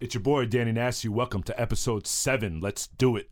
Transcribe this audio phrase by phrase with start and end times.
[0.00, 1.08] It's your boy Danny Nasty.
[1.08, 2.60] Welcome to episode seven.
[2.60, 3.28] Let's do it.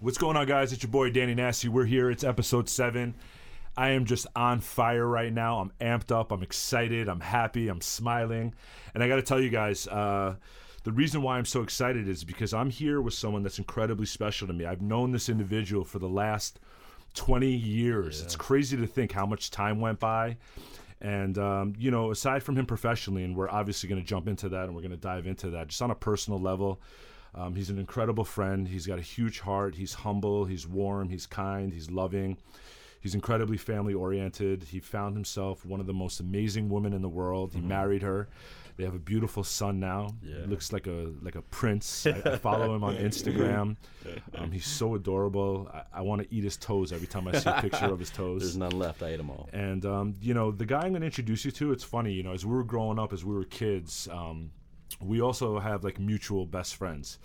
[0.00, 0.72] What's going on, guys?
[0.72, 1.68] It's your boy Danny Nasty.
[1.68, 2.10] We're here.
[2.10, 3.14] It's episode seven.
[3.76, 5.60] I am just on fire right now.
[5.60, 6.32] I'm amped up.
[6.32, 7.08] I'm excited.
[7.08, 7.68] I'm happy.
[7.68, 8.54] I'm smiling.
[8.92, 10.34] And I got to tell you guys, uh,
[10.86, 14.46] the reason why I'm so excited is because I'm here with someone that's incredibly special
[14.46, 14.66] to me.
[14.66, 16.60] I've known this individual for the last
[17.14, 18.22] 20 years.
[18.22, 20.36] It's crazy to think how much time went by.
[21.00, 24.48] And, um, you know, aside from him professionally, and we're obviously going to jump into
[24.50, 26.80] that and we're going to dive into that, just on a personal level,
[27.34, 28.68] um, he's an incredible friend.
[28.68, 29.74] He's got a huge heart.
[29.74, 30.44] He's humble.
[30.44, 31.08] He's warm.
[31.08, 31.72] He's kind.
[31.72, 32.38] He's loving.
[33.00, 34.62] He's incredibly family oriented.
[34.62, 37.54] He found himself one of the most amazing women in the world.
[37.54, 38.28] He married her.
[38.76, 40.14] They have a beautiful son now.
[40.22, 40.40] Yeah.
[40.42, 42.06] He looks like a like a prince.
[42.06, 43.76] I, I follow him on Instagram.
[44.34, 45.70] Um, he's so adorable.
[45.72, 48.10] I, I want to eat his toes every time I see a picture of his
[48.20, 48.42] toes.
[48.42, 49.02] There's none left.
[49.02, 49.48] I ate them all.
[49.52, 52.12] And um, you know, the guy I'm going to introduce you to, it's funny.
[52.12, 54.50] You know, as we were growing up, as we were kids, um,
[55.00, 57.18] we also have like mutual best friends.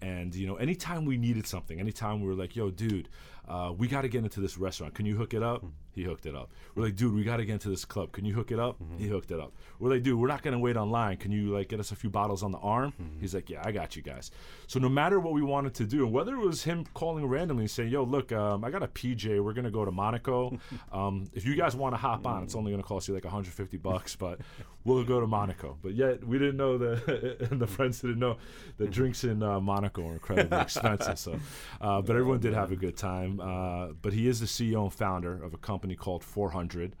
[0.00, 3.08] And you know, anytime we needed something, anytime we were like, "Yo, dude,
[3.52, 4.94] uh, we got to get into this restaurant.
[4.94, 5.64] Can you hook it up?"
[5.94, 6.50] He hooked it up.
[6.74, 8.12] We're like, "Dude, we got to get into this club.
[8.12, 9.52] Can you hook it up?" He hooked it up.
[9.78, 11.18] We're like, "Dude, we're not gonna wait online.
[11.18, 13.72] Can you like get us a few bottles on the arm?" He's like, "Yeah, I
[13.72, 14.30] got you guys."
[14.68, 17.64] So no matter what we wanted to do, and whether it was him calling randomly
[17.64, 19.38] and saying, "Yo, look, um, I got a PJ.
[19.44, 20.58] We're gonna go to Monaco.
[20.92, 23.76] um, if you guys want to hop on, it's only gonna cost you like 150
[23.76, 24.40] bucks, but
[24.84, 28.38] we'll go to Monaco." But yet we didn't know that, and the friends didn't know
[28.78, 31.18] that drinks in uh, Monaco are incredibly expensive.
[31.18, 31.38] So,
[31.82, 33.41] uh, but everyone did have a good time.
[33.42, 36.94] Uh, but he is the CEO and founder of a company called 400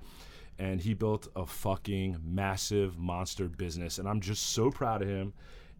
[0.58, 5.32] and he built a fucking massive monster business and i'm just so proud of him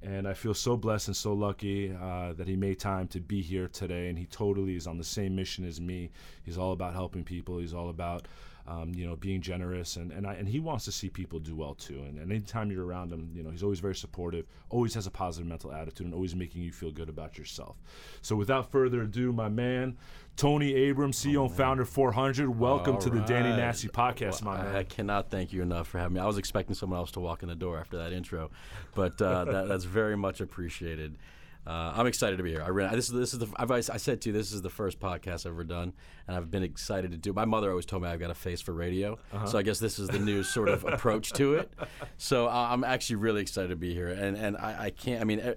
[0.02, 3.40] and i feel so blessed and so lucky uh, that he made time to be
[3.40, 6.10] here today and he totally is on the same mission as me.
[6.44, 7.58] He's all about helping people.
[7.58, 8.26] He's all about
[8.72, 11.54] um, you know being generous and and, I, and he wants to see people do
[11.54, 12.02] well too.
[12.06, 15.10] And, and anytime you're around him you know he's always very supportive always has a
[15.10, 17.76] positive mental attitude and always making you feel good about yourself.
[18.20, 19.96] So without further ado my man
[20.36, 24.74] tony abrams ceo and founder 400 welcome to the danny nasty podcast my man.
[24.74, 26.20] I, I cannot thank you enough for having me.
[26.20, 28.50] I was expecting someone else to walk in the door after that intro,
[28.94, 31.18] but uh, that, that's very much appreciated.
[31.64, 32.62] Uh, I'm excited to be here.
[32.62, 34.70] I ran, this is this is the I've, I said to you this is the
[34.70, 35.92] first podcast I've ever done,
[36.26, 37.32] and I've been excited to do.
[37.32, 39.46] My mother always told me I've got a face for radio, Uh-huh.
[39.46, 41.72] so I guess this is the new sort of approach to it.
[42.18, 45.20] So uh, I'm actually really excited to be here, and and I, I can't.
[45.20, 45.54] I mean,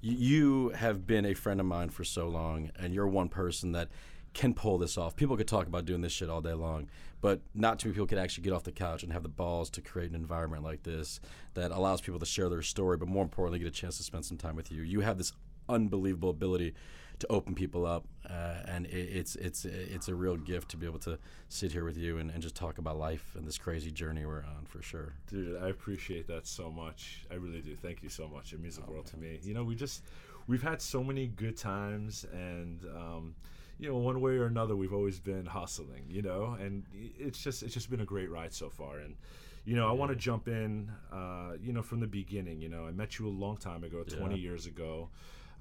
[0.00, 3.88] you have been a friend of mine for so long, and you're one person that
[4.34, 5.16] can pull this off.
[5.16, 6.88] People could talk about doing this shit all day long,
[7.20, 9.70] but not too many people could actually get off the couch and have the balls
[9.70, 11.20] to create an environment like this
[11.54, 14.24] that allows people to share their story, but more importantly, get a chance to spend
[14.24, 14.82] some time with you.
[14.82, 15.32] You have this
[15.68, 16.74] unbelievable ability
[17.18, 20.86] to open people up, uh, and it, it's it's it's a real gift to be
[20.86, 21.18] able to
[21.48, 24.44] sit here with you and, and just talk about life and this crazy journey we're
[24.44, 25.14] on for sure.
[25.26, 27.26] Dude, I appreciate that so much.
[27.30, 27.74] I really do.
[27.74, 28.52] Thank you so much.
[28.52, 29.40] It means the world to me.
[29.42, 30.04] You know, we just
[30.46, 33.34] we've had so many good times, and um,
[33.78, 36.04] you know, one way or another, we've always been hustling.
[36.08, 36.84] You know, and
[37.18, 38.98] it's just it's just been a great ride so far.
[38.98, 39.16] And
[39.64, 40.90] you know, I want to jump in.
[41.12, 42.60] Uh, you know, from the beginning.
[42.60, 44.42] You know, I met you a long time ago, twenty Yeah.
[44.50, 45.08] years ago.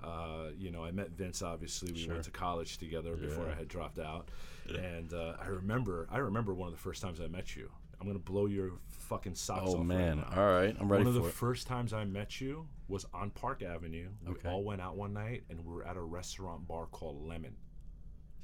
[0.01, 1.41] Uh, you know, I met Vince.
[1.41, 2.13] Obviously, we Sure.
[2.13, 4.29] went to college together before I had dropped out,
[4.69, 6.07] and uh, I remember.
[6.11, 7.71] I remember one of the first times I met you.
[7.99, 9.85] I'm gonna blow your fucking socks Oh off.
[9.85, 10.19] man!
[10.19, 10.37] right.
[10.37, 11.33] All right, I'm ready One of the it.
[11.33, 14.09] first times I met you was on Park Avenue.
[14.23, 14.47] We Okay.
[14.49, 17.55] all went out one night and we were at a restaurant bar called Lemon.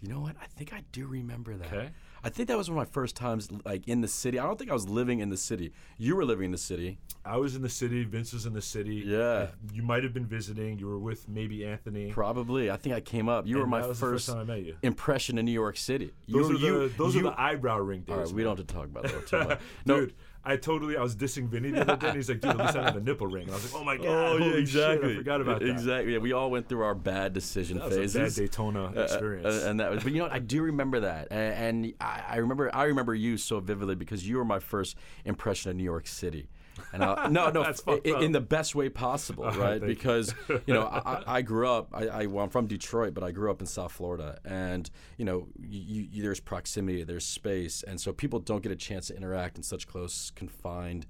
[0.04, 0.36] You know what?
[0.42, 1.68] I think I do remember that.
[1.68, 1.90] Okay.
[2.26, 4.38] I think that was one of my first times like in the city.
[4.38, 5.72] I don't think I was living in the city.
[5.98, 6.98] You were living in the city.
[7.24, 8.04] I was in the city.
[8.04, 9.04] Vince was in the city.
[9.06, 9.48] Yeah.
[9.74, 10.78] You might have been visiting.
[10.78, 12.12] You were with maybe Anthony.
[12.12, 12.70] Probably.
[12.70, 13.48] I think I came up.
[13.48, 14.76] You were my first, first time I met you.
[14.84, 16.12] impression in New York City.
[16.28, 18.14] Those you, are the you, those you, are the eyebrow ring days.
[18.14, 19.60] All right, we don't have to talk about that too much.
[19.86, 20.14] No, Dude,
[20.46, 22.08] I totally I was dissing Vinny the other day.
[22.08, 23.44] and He's like, dude, at least I have a nipple ring.
[23.44, 25.10] And I was like, oh my god, Oh yeah, exactly.
[25.10, 25.70] Shit, I forgot about that.
[25.70, 26.14] Exactly.
[26.14, 27.92] Yeah, we all went through our bad decision phases.
[27.92, 28.38] That was phases.
[28.38, 29.64] a bad Daytona Uh, experience.
[29.64, 30.34] uh, and that was, but you know, what?
[30.34, 34.28] I do remember that, and, and I, I remember, I remember you so vividly because
[34.28, 36.50] you were my first impression of New York City.
[36.92, 37.64] And I, no, no,
[38.04, 39.82] in, in the best way possible, right?
[39.82, 41.90] Because you know, I, I- grew up.
[41.94, 45.26] I, I well, I'm from Detroit, but I grew up in South Florida, and you
[45.26, 49.16] know, you, you, there's proximity, there's space, and so people don't get a chance to
[49.18, 51.06] interact in such close, confined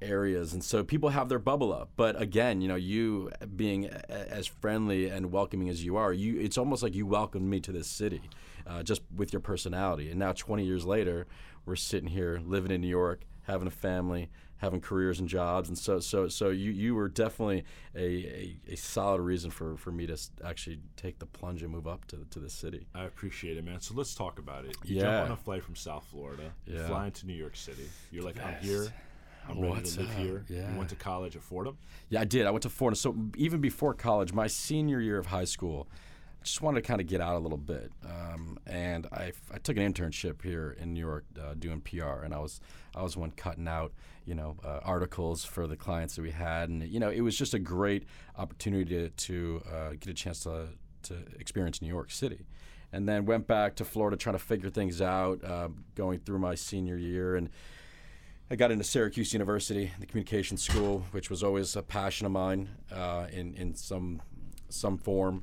[0.00, 0.52] areas.
[0.52, 1.90] And so people have their bubble up.
[1.96, 6.38] But again you know you being a- as friendly and welcoming as you are you
[6.40, 8.20] it's almost like you welcomed me to this city
[8.66, 10.10] uh, just with your personality.
[10.10, 11.26] And now 20 years later
[11.64, 14.28] we're sitting here living in new york having a family
[14.62, 17.64] having careers and jobs, and so so so you you were definitely
[17.94, 21.86] a, a, a solid reason for, for me to actually take the plunge and move
[21.86, 22.86] up to to the city.
[22.94, 23.80] I appreciate it, man.
[23.80, 24.76] So let's talk about it.
[24.84, 25.02] You Yeah.
[25.02, 26.86] jump on a flight from South Florida, you Yeah.
[26.86, 27.86] fly into New York City.
[28.10, 28.86] You're like, I'm here.
[29.48, 30.16] I'm ready What's to live up?
[30.16, 30.44] here.
[30.48, 30.70] Yeah.
[30.72, 31.76] You went to college at Fordham.
[32.08, 32.46] Yeah, I did.
[32.46, 32.94] I went to Fordham.
[32.94, 35.88] So even before college, my senior year of high school,
[36.42, 37.92] just wanted to kind of get out a little bit.
[38.04, 42.34] Um, and I, I took an internship here in New York uh, doing PR, and
[42.34, 42.60] I was
[42.94, 43.92] I was one cutting out
[44.24, 47.36] you know uh, articles for the clients that we had, and you know it was
[47.36, 48.04] just a great
[48.36, 50.68] opportunity to, to uh, get a chance to
[51.04, 52.46] to experience New York City.
[52.94, 56.54] And then went back to Florida trying to figure things out, uh, going through my
[56.54, 57.48] senior year, and
[58.50, 62.68] I got into Syracuse University, the communication school, which was always a passion of mine
[62.94, 64.20] uh, in in some
[64.68, 65.42] some form,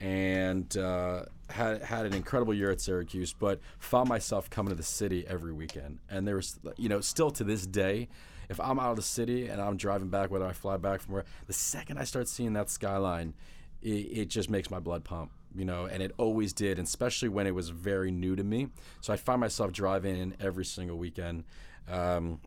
[0.00, 3.32] and uh, had had an incredible year at Syracuse.
[3.32, 7.30] But found myself coming to the city every weekend, and there was you know still
[7.32, 8.08] to this day.
[8.50, 11.14] If I'm out of the city and I'm driving back, whether I fly back from
[11.14, 13.32] where, the second I start seeing that skyline,
[13.80, 17.30] it, it just makes my blood pump, you know, and it always did, and especially
[17.30, 18.68] when it was very new to me.
[19.00, 21.44] So I find myself driving in every single weekend,
[21.88, 22.40] um,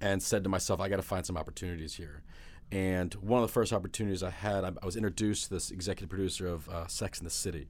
[0.00, 2.22] and said to myself, I got to find some opportunities here.
[2.72, 6.08] And one of the first opportunities I had, I, I was introduced to this executive
[6.08, 7.68] producer of uh, Sex in the City,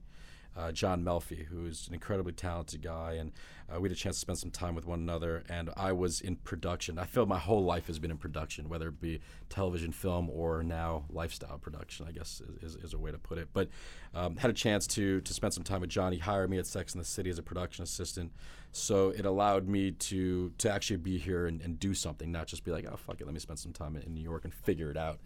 [0.55, 3.31] uh, John Melfi, who's an incredibly talented guy, and
[3.73, 5.43] uh, we had a chance to spend some time with one another.
[5.47, 6.99] And I was in production.
[6.99, 10.61] I feel my whole life has been in production, whether it be television, film, or
[10.61, 12.05] now lifestyle production.
[12.07, 13.49] I guess is, is, a way to put it.
[13.53, 13.69] But
[14.13, 16.11] um, had a chance to to spend some time with John.
[16.11, 18.33] He hired me at Sex in the City as a production assistant,
[18.73, 22.65] so it allowed me to to actually be here and, and do something, not just
[22.65, 24.91] be like, oh fuck it, let me spend some time in New York and figure
[24.91, 25.19] it out.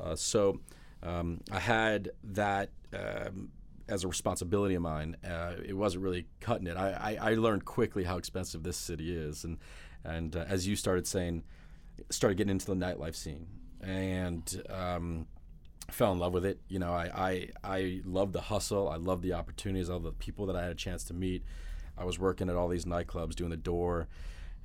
[0.00, 0.60] Uh, so
[1.02, 2.70] um, I had that.
[2.92, 3.50] Um,
[3.88, 6.76] as a responsibility of mine, uh, it wasn't really cutting it.
[6.76, 9.58] I, I, I learned quickly how expensive this city is, and
[10.04, 11.44] and uh, as you started saying,
[12.10, 13.46] started getting into the nightlife scene,
[13.80, 15.26] and um,
[15.90, 16.60] fell in love with it.
[16.68, 18.88] You know, I, I I love the hustle.
[18.88, 19.90] I love the opportunities.
[19.90, 21.42] All the people that I had a chance to meet.
[21.96, 24.06] I was working at all these nightclubs doing the door,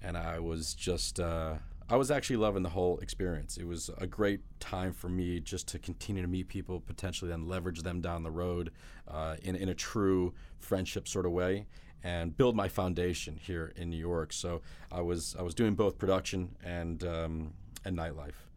[0.01, 1.55] and I was just uh,
[1.89, 3.57] I was actually loving the whole experience.
[3.57, 7.47] It was a great time for me just to continue to meet people, potentially then
[7.47, 8.71] leverage them down the road
[9.07, 11.67] uh, in in a true friendship sort of way.
[12.05, 14.33] And build my foundation here in New York.
[14.33, 17.53] So I was I was doing both production and um,
[17.85, 18.49] and nightlife,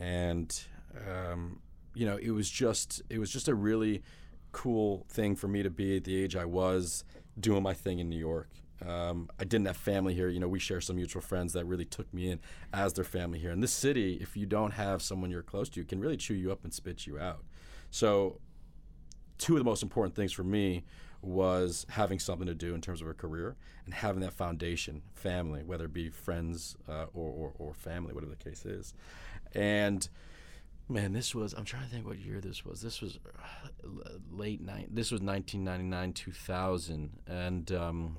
[0.00, 0.60] and
[1.08, 1.60] um,
[1.94, 4.02] you know it was just it was just a really
[4.50, 7.04] cool thing for me to be at the age I was
[7.38, 8.48] doing my thing in New York.
[8.86, 10.28] Um, I didn't have family here.
[10.28, 12.40] You know, we share some mutual friends that really took me in
[12.72, 13.50] as their family here.
[13.50, 16.52] In this city, if you don't have someone you're close to, can really chew you
[16.52, 17.42] up and spit you out.
[17.90, 18.40] So,
[19.38, 20.84] two of the most important things for me
[21.20, 25.62] was having something to do in terms of a career and having that foundation, family,
[25.64, 28.94] whether it be friends uh, or, or, or family, whatever the case is.
[29.54, 30.08] And
[30.88, 32.80] man, this was, I'm trying to think what year this was.
[32.80, 33.88] This was uh,
[34.30, 37.10] late, ni- this was 1999, 2000.
[37.26, 38.18] And, um,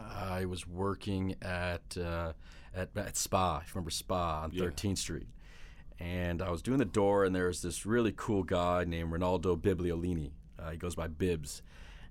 [0.00, 2.32] I was working at uh,
[2.74, 3.58] at, at Spa.
[3.58, 4.64] If you remember Spa on Yeah.
[4.64, 5.28] 13th Street,
[5.98, 9.60] and I was doing the door, and there was this really cool guy named Ronaldo
[9.60, 10.30] Bibliolini.
[10.58, 11.62] Uh, he goes by Bibs,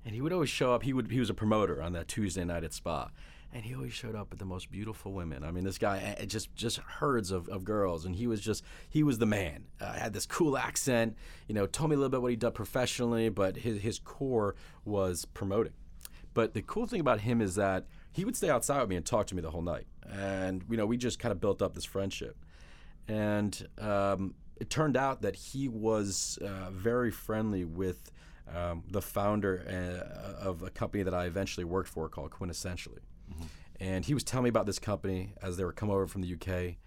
[0.05, 0.83] and he would always show up.
[0.83, 3.09] He would he was a promoter on that Tuesday night at Spa.
[3.51, 5.43] And he always showed up with the most beautiful women.
[5.43, 8.63] I mean, this guy uh, just just herds of, of girls, and he was just
[8.87, 9.65] he was the man.
[9.81, 11.15] Uh, had this cool accent,
[11.47, 11.65] you know.
[11.65, 14.53] Told me a little bit what he did professionally, but his his core
[14.85, 15.73] was promoting.
[16.39, 19.05] But the cool thing about him is that he would stay outside with me and
[19.05, 19.87] talk to me the whole night.
[20.09, 22.37] And, you know, we just kind of built up this friendship.
[23.09, 28.09] And um, it turned out that he was uh, very friendly with
[28.55, 32.99] um, the founder uh, of a company that I eventually worked for called Quintessentially.
[33.81, 36.35] And he was telling me about this company as they were coming over from the
[36.35, 36.77] UK.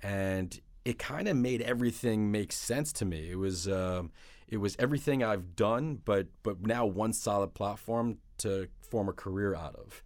[0.00, 3.32] And it kind of made everything make sense to me.
[3.32, 4.12] It was um,
[4.46, 9.54] it was everything I've done, but but now one solid platform to form a career
[9.64, 10.02] out of.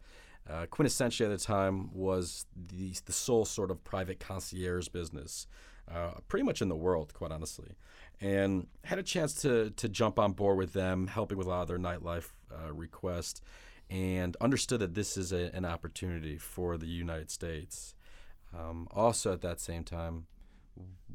[0.49, 5.49] Uh, Quintessentially at the time was the the sole sort of private concierge business,
[5.95, 7.71] uh, pretty much in the world, quite honestly,
[8.21, 11.63] and had a chance to to jump on board with them, helping with a lot
[11.63, 13.41] of their nightlife uh, requests,
[13.91, 17.97] and understood that this is a, an opportunity for the United States.
[18.57, 20.27] Um, also, at that same time,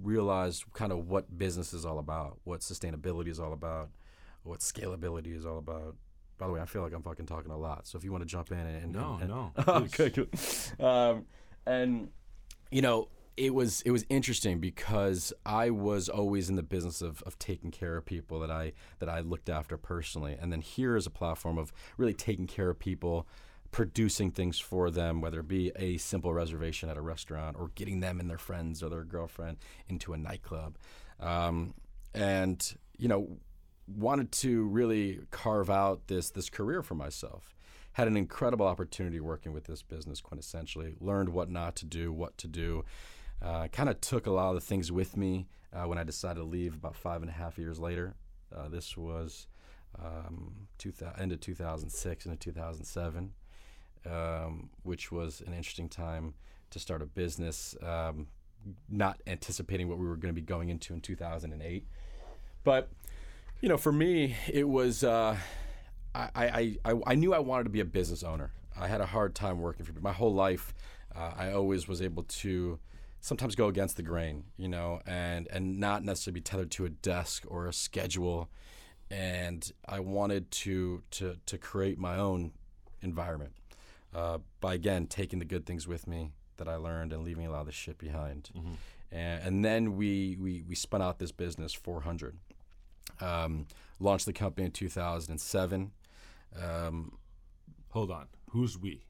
[0.04, 3.90] realized kind of what business is all about, what sustainability is all about,
[4.44, 5.96] what scalability is all about.
[6.42, 7.86] By the way, I feel like I'm fucking talking a lot.
[7.86, 10.26] So if you want to jump in and, No, and, no, okay, cool.
[10.84, 11.28] Um,
[11.68, 12.10] and
[12.72, 17.22] you know, it was it was interesting because I was always in the business of,
[17.28, 20.96] of taking care of people that I that I looked after personally, and then here
[20.96, 23.28] is a platform of really taking care of people
[23.70, 28.00] producing things for them, whether it be a simple reservation at a restaurant or getting
[28.00, 29.58] them and their friends or their girlfriend
[29.88, 30.76] into a nightclub.
[31.20, 31.76] Um,
[32.16, 33.38] and, you know,
[33.96, 37.56] wanted to really carve out this this career for myself.
[37.94, 42.38] Had an incredible opportunity working with this business quintessentially, learned what not to do, what
[42.38, 42.86] to do.
[43.42, 46.40] Uh, kind of took a lot of the things with me uh, when I decided
[46.40, 48.16] to leave about five and a half years later.
[48.56, 49.48] Uh, this was
[50.00, 53.34] um, two end of 2006 into 2007,
[54.06, 56.34] um, which was an interesting time
[56.70, 58.28] to start a business, um,
[58.90, 61.86] not anticipating what we were going to be going into in 2008.
[62.64, 62.90] But,
[63.62, 65.38] you know, for me, it was, uh,
[66.16, 68.52] I, I, I, I knew I wanted to be a business owner.
[68.78, 70.04] I had a hard time working for people.
[70.04, 70.74] My whole life,
[71.16, 72.80] uh, I always was able to
[73.20, 76.90] sometimes go against the grain, you know, and and not necessarily be tethered to a
[76.90, 78.50] desk or a schedule.
[79.12, 82.54] And I wanted to to to create my own
[83.02, 83.54] environment
[84.16, 87.52] uh, by again taking the good things with me that I learned and leaving a
[87.52, 88.50] lot of the shit behind.
[89.12, 92.38] And, and then we, we we spun out this business 400.
[93.20, 93.68] Um,
[94.00, 95.92] launched the company in 2007.
[96.62, 97.18] Um,
[97.90, 98.28] Hold on.
[98.52, 99.04] Who's we?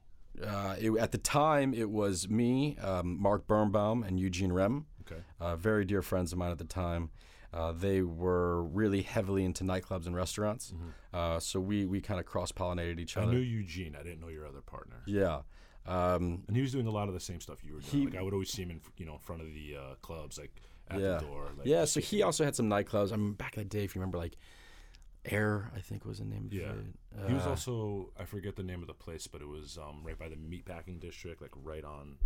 [0.44, 5.20] uh, it, at the time, it was me, um, Mark Birnbaum, and Eugene Remm, Okay.
[5.40, 7.10] uh, very dear friends of mine at the time.
[7.52, 10.72] Uh, they were really heavily into nightclubs and restaurants,
[11.12, 13.30] uh, so we, we kind of cross pollinated each other.
[13.30, 13.94] I knew Eugene.
[13.94, 15.02] I didn't know your other partner.
[15.06, 15.42] yeah.
[15.84, 17.90] Um, And he was doing a lot of the same stuff you were doing.
[17.92, 19.94] He- like I would always see him in you know in front of the uh,
[20.00, 21.14] clubs, like at yeah.
[21.18, 21.48] the door.
[21.56, 23.12] Like, yeah, so he also had some nightclubs.
[23.12, 24.36] I mean, back in the day, if you remember, like
[25.24, 26.72] Air, I think was the name of Yeah.
[26.72, 27.28] it.
[27.28, 30.02] He was Uh, also I forget the name of the place, but it was um,
[30.04, 32.16] right by the meatpacking district, like right on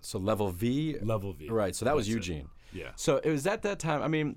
[0.00, 0.98] so Level V.
[1.00, 1.48] level V.
[1.48, 2.30] Right, so that was That's it.
[2.30, 2.48] Eugene.
[2.72, 2.90] Yeah.
[2.96, 4.02] So it was at that time.
[4.02, 4.36] I mean,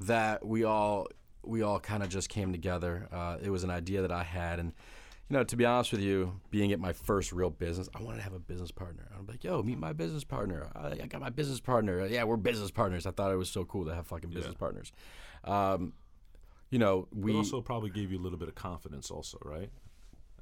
[0.00, 1.06] that we all
[1.42, 3.06] we all kind of just came together.
[3.12, 4.72] Uh, it was an idea that I had, and
[5.28, 8.18] you know, to be honest with you, being at my first real business, I wanted
[8.18, 9.08] to have a business partner.
[9.18, 10.68] I'm like, yo, meet my business partner.
[10.74, 12.06] I, I got my business partner.
[12.06, 13.06] Yeah, we're business partners.
[13.06, 14.92] I thought it was so cool to have fucking business partners.
[15.44, 15.92] Um,
[16.70, 19.70] you know, we But also probably gave you a little bit of confidence, also, right?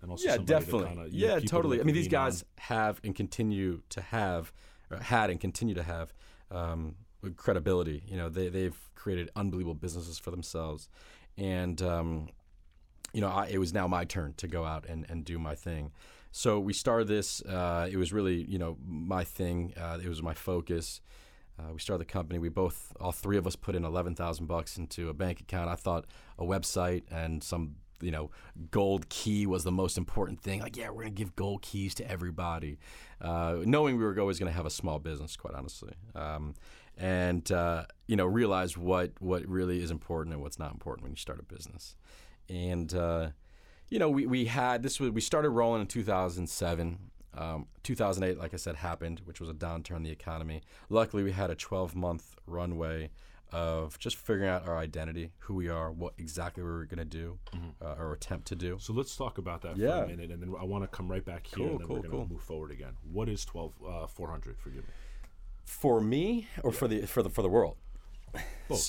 [0.02, 0.88] And also yeah, definitely.
[0.88, 1.80] kinda- yeah, totally.
[1.80, 2.48] I mean, these guys on.
[2.58, 4.52] have and continue to have,
[5.00, 6.12] had and continue to have
[6.50, 6.94] um,
[7.36, 8.02] credibility.
[8.06, 10.88] You know, they they've created unbelievable businesses for themselves,
[11.38, 12.28] and um,
[13.14, 15.54] you know, I, it was now my turn to go out and, and do my
[15.54, 15.92] thing.
[16.32, 17.40] So we started this.
[17.42, 19.72] Uh, it was really, you know, my thing.
[19.76, 21.00] Uh, it was my focus.
[21.56, 22.40] Uh, we started the company.
[22.40, 25.70] We both, all three of us, put in eleven thousand bucks into a bank account.
[25.70, 26.06] I thought
[26.36, 28.32] a website and some, you know,
[28.72, 30.60] gold key was the most important thing.
[30.60, 32.78] Like, yeah, we're gonna give gold keys to everybody,
[33.20, 36.54] uh, knowing we were always gonna have a small business, quite honestly, um,
[36.98, 41.12] and uh, you know, realize what what really is important and what's not important when
[41.12, 41.94] you start a business,
[42.48, 42.92] and.
[42.94, 43.28] Uh,
[43.90, 46.98] you know, we, we had this was we started rolling in 2007.
[47.36, 50.62] Um, 2008, like I said, happened, which was a downturn in the economy.
[50.88, 53.10] Luckily, we had a 12 month runway
[53.52, 57.04] of just figuring out our identity, who we are, what exactly we were going to
[57.04, 57.38] do,
[57.82, 58.78] uh, or attempt to do.
[58.80, 61.24] So let's talk about that for a minute, and then I want to come right
[61.24, 62.26] back here, Cool, and then cool, we're going to cool.
[62.30, 62.94] move forward again.
[63.12, 64.58] What is 12, uh, 400?
[64.58, 64.94] Forgive me.
[65.64, 67.76] For me, or for the for the for the world.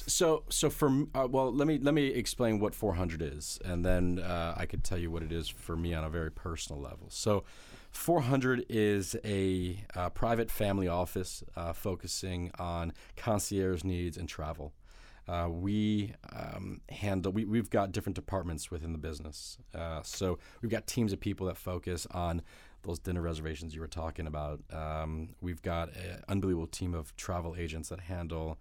[0.07, 4.19] So so for uh, well, let me let me explain what 400 is, and then
[4.19, 7.07] uh, I could tell you what it is for me on a very personal level.
[7.09, 7.43] So.
[7.91, 14.73] 400 is a uh, private family office uh, focusing on concierge needs and travel.
[15.27, 19.57] Uh, we um, handle, we, we've got different departments within the business.
[19.73, 22.41] Uh, so we've got teams of people that focus on
[22.83, 24.59] those dinner reservations you were talking about.
[24.71, 28.59] Um, we've got an unbelievable team of travel agents that handle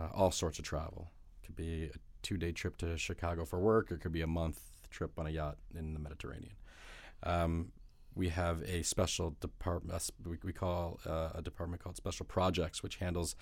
[0.00, 1.10] uh, all sorts of travel.
[1.42, 4.22] It could be a two day trip to Chicago for work, or it could be
[4.22, 6.54] a month trip on a yacht in the Mediterranean.
[7.22, 7.72] Um,
[8.14, 12.96] we have a special department, we, we call uh, a department called Special Projects, which
[12.96, 13.36] handles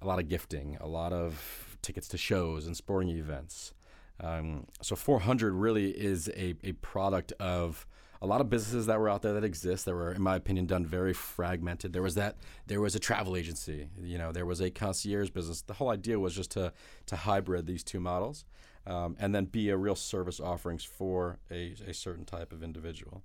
[0.00, 3.72] a lot of gifting, a lot of tickets to shows and sporting events.
[4.20, 7.86] Um, so 400 really is a, a product of
[8.22, 10.64] a lot of businesses that were out there that exist that were, in my opinion,
[10.64, 11.92] done very fragmented.
[11.92, 12.36] There was that,
[12.68, 15.62] there was a travel agency, you know, there was a concierge business.
[15.62, 16.72] The whole idea was just to
[17.06, 18.44] to hybrid these two models,
[18.86, 23.24] um, and then be a real service offerings for a, a certain type of individual.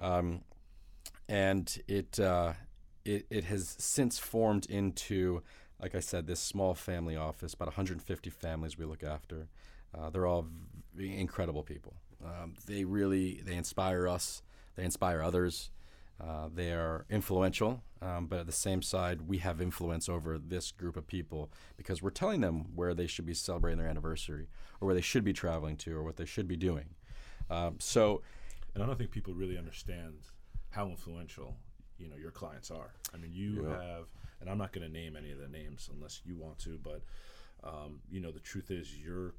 [0.00, 0.40] Um,
[1.28, 2.54] and it, uh,
[3.04, 5.44] it it has since formed into,
[5.80, 9.46] like I said, this small family office, about 150 families we look after.
[9.96, 10.48] Uh, they're all
[10.92, 11.94] v- incredible people.
[12.24, 14.42] Um, they really they inspire us.
[14.76, 15.70] They inspire others.
[16.20, 20.70] Uh, they are influential, um, but at the same side, we have influence over this
[20.70, 24.46] group of people because we're telling them where they should be celebrating their anniversary,
[24.80, 26.86] or where they should be traveling to, or what they should be doing.
[27.50, 28.22] Um, so,
[28.74, 30.14] and I don't think people really understand
[30.70, 31.56] how influential
[31.98, 32.94] you know your clients are.
[33.12, 33.76] I mean, you Yeah.
[33.82, 34.06] have,
[34.40, 37.02] and I'm not going to name any of the names unless you want to, but
[37.64, 39.34] um, you know, the truth is, your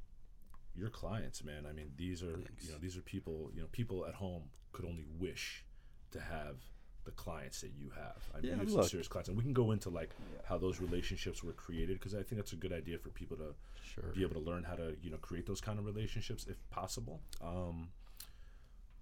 [0.77, 1.65] your clients, man.
[1.69, 3.51] I mean, these are you know these are people.
[3.53, 5.63] You know, people at home could only wish
[6.11, 6.57] to have
[7.05, 8.23] the clients that you have.
[8.33, 8.83] I mean, Yeah, you have look.
[8.83, 10.09] some serious clients, and we can go into like
[10.45, 13.53] how those relationships were created because I think that's a good idea for people to
[13.83, 14.11] Sure.
[14.15, 17.21] be able to learn how to you know create those kind of relationships if possible.
[17.41, 17.89] Um,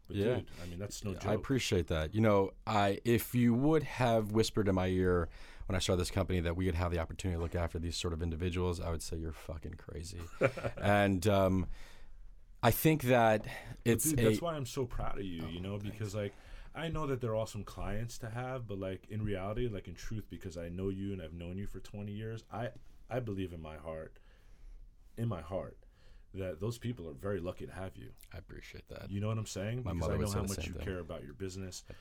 [0.08, 0.36] but Yeah.
[0.36, 1.28] dude, I mean that's no joke.
[1.28, 2.14] I appreciate that.
[2.14, 5.30] You know, I if you would have whispered in my ear
[5.68, 7.96] when I started this company that we would have the opportunity to look after these
[7.96, 10.20] sort of individuals, I would say you're fucking crazy.
[10.82, 11.68] and um,
[12.62, 13.46] I think that
[13.86, 15.46] it's Dude, a that's why I'm so proud of you.
[15.48, 16.34] you Oh, know, because like
[16.76, 20.26] I know that they're awesome clients to have, but like in reality, like in truth,
[20.30, 22.70] because I know you and I've known you for 20 years, I
[23.10, 24.18] I believe in my heart,
[25.18, 25.78] in my heart,
[26.34, 28.10] that those people are very lucky to have you.
[28.34, 29.12] I appreciate that.
[29.12, 29.84] You know what I'm saying?
[29.84, 30.84] My because mother I know how much you thing.
[30.86, 31.84] care about your business.
[31.90, 31.94] I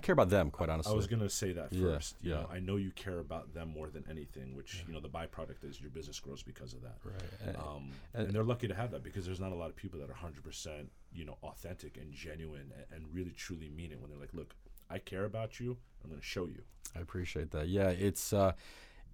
[0.00, 0.92] care about them, quite honestly.
[0.92, 2.22] I was gonna say that Yeah, first.
[2.22, 2.54] Know, yeah.
[2.54, 5.80] I know you care about them more than anything, which you know the byproduct is
[5.80, 6.98] your business grows because of that.
[7.02, 7.14] right.
[7.46, 9.76] And- Um, and- and they're lucky to have that because there's not a lot of
[9.76, 14.00] people that are 100% you know authentic and genuine and, and really truly mean it
[14.00, 14.54] when they're like, look,
[14.90, 15.76] I care about you.
[16.04, 16.62] I'm going to show you.
[16.94, 17.68] I appreciate that.
[17.68, 18.52] Yeah, it's uh,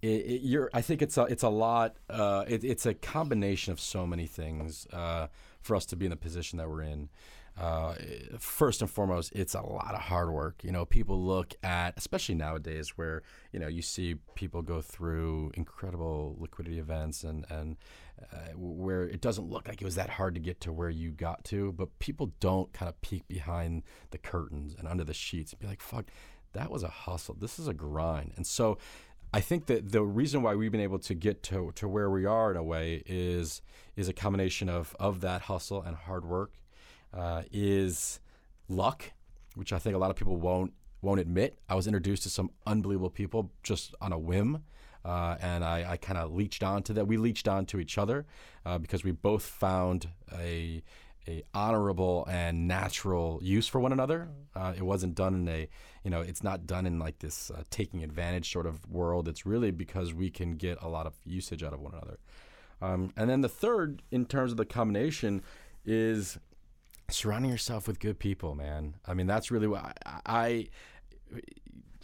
[0.01, 0.69] it, it, you're.
[0.73, 1.95] I think it's a it's a lot.
[2.09, 5.27] Uh, it, it's a combination of so many things uh,
[5.61, 7.09] for us to be in the position that we're in.
[7.55, 7.93] Uh,
[8.39, 10.63] first and foremost, it's a lot of hard work.
[10.63, 15.51] You know, people look at, especially nowadays, where you know you see people go through
[15.53, 17.77] incredible liquidity events and and
[18.31, 21.11] uh, where it doesn't look like it was that hard to get to where you
[21.11, 25.51] got to, but people don't kind of peek behind the curtains and under the sheets
[25.51, 26.05] and be like, "Fuck,
[26.53, 27.35] that was a hustle.
[27.39, 28.79] This is a grind." And so,
[29.31, 32.25] I think that the reason why we've been able to get to, to where we
[32.25, 33.61] are in a way is
[33.95, 36.53] is a combination of of that hustle and hard work,
[37.13, 38.19] uh, is
[38.67, 39.11] luck,
[39.55, 41.59] which I think a lot of people won't won't admit.
[41.67, 44.63] I was introduced to some unbelievable people just on a whim.
[45.05, 47.05] Uh, and I, I kind of leached onto that.
[47.05, 48.25] We leached onto each other
[48.65, 50.81] uh, because we both found a
[51.27, 54.27] a honorable and natural use for one another.
[54.55, 55.69] Uh, it wasn't done in a,
[56.03, 59.27] you know, it's not done in like this uh, taking advantage sort of world.
[59.27, 62.19] It's really because we can get a lot of usage out of one another.
[62.81, 65.41] Um, and then the third, in terms of the combination,
[65.85, 66.37] is
[67.09, 68.95] surrounding yourself with good people, man.
[69.05, 70.67] I mean, that's really what I, I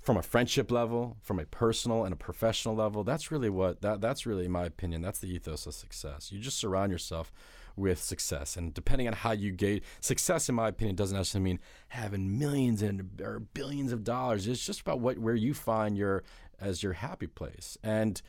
[0.01, 4.01] from a friendship level, from a personal and a professional level, that's really what that
[4.01, 6.31] that's really in my opinion, that's the ethos of success.
[6.31, 7.31] You just surround yourself
[7.75, 8.57] with success.
[8.57, 11.59] And depending on how you gauge success in my opinion doesn't necessarily mean
[11.89, 14.47] having millions and or billions of dollars.
[14.47, 16.23] It's just about what where you find your
[16.59, 17.77] as your happy place.
[17.83, 18.21] And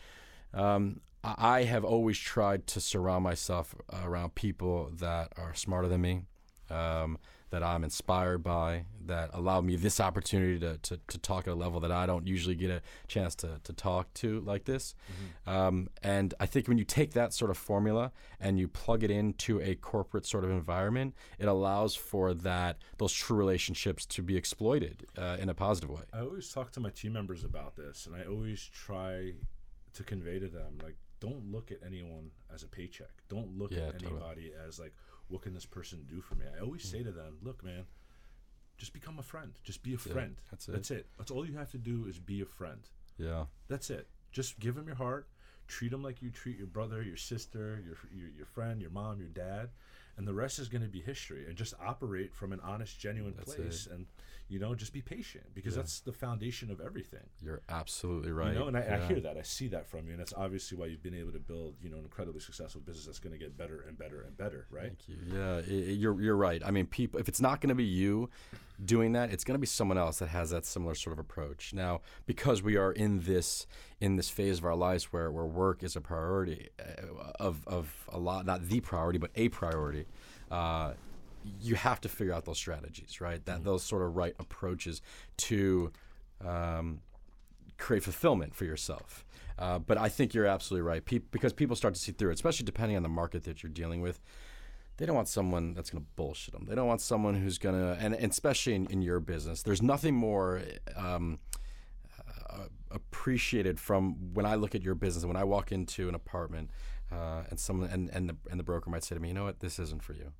[0.55, 6.01] um, I I have always tried to surround myself around people that are smarter than
[6.01, 6.23] me,
[6.71, 7.19] um,
[7.51, 11.57] that I'm inspired by, that allow me this opportunity to, to, to talk at a
[11.57, 14.95] level that I don't usually get a chance to, to talk to like this.
[15.49, 19.11] Um, and I think when you take that sort of formula and you plug it
[19.11, 24.37] into a corporate sort of environment, it allows for that those true relationships to be
[24.37, 26.03] exploited uh, in a positive way.
[26.13, 29.33] I always talk to my team members about this, and I always try
[29.95, 33.11] to convey to them like, don't look at anyone as a paycheck.
[33.29, 34.13] Don't look Yeah, at totally.
[34.13, 34.95] anybody as like,
[35.31, 36.45] what can this person do for me?
[36.57, 36.99] I always hmm.
[36.99, 37.85] say to them, look, man,
[38.79, 39.53] just become a friend.
[39.62, 40.37] Just be a friend.
[40.51, 40.73] that's it.
[40.73, 41.07] That's it.
[41.19, 42.81] That's all you have to do is be a friend.
[43.19, 43.45] Yeah.
[43.69, 44.09] That's it.
[44.33, 45.29] Just give them your heart.
[45.69, 49.21] Treat them like you treat your brother, your sister, your your, your friend, your mom,
[49.21, 49.69] your dad,
[50.21, 51.47] and the rest is going to be history.
[51.49, 54.05] And just operate from an honest, genuine That's place, and
[54.49, 57.25] you know, just be patient because that's the foundation of everything.
[57.43, 58.53] You're absolutely right.
[58.53, 60.77] You know, and I, I hear that, I see that from you, and that's obviously
[60.77, 63.39] why you've been able to build, you know, an incredibly successful business that's going to
[63.39, 64.89] get better and better and better, right?
[64.89, 65.17] Thank you.
[65.33, 66.61] Yeah, i- i- you're you're right.
[66.65, 67.19] I mean, people.
[67.19, 68.29] If it's not going to be you
[68.85, 71.73] doing that, it's going to be someone else that has that similar sort of approach.
[71.75, 73.66] Now, because we are in this
[74.01, 78.07] in this phase of our lives where, where work is a priority uh, of of
[78.09, 80.07] a lot, not the priority, but a priority.
[80.51, 80.93] Uh,
[81.61, 83.45] you have to figure out those strategies, right?
[83.47, 85.01] That those sort of right approaches
[85.38, 85.90] to
[86.45, 87.01] um,
[87.79, 89.25] create fulfillment for yourself.
[89.59, 92.35] Uh, but I think you're absolutely right, Pe- because people start to see through it,
[92.35, 94.21] especially depending on the market that you're dealing with.
[95.01, 96.67] They don't want someone that's going to bullshit them.
[96.69, 99.81] They don't want someone who's going to, and, and especially in, in your business, there's
[99.81, 100.61] nothing more
[100.95, 101.39] um,
[102.51, 105.25] uh, appreciated from when I look at your business.
[105.25, 106.69] When I walk into an apartment,
[107.11, 109.45] uh, and someone and and the, and the broker might say to me, "You know
[109.45, 109.61] what?
[109.61, 110.33] This isn't for you."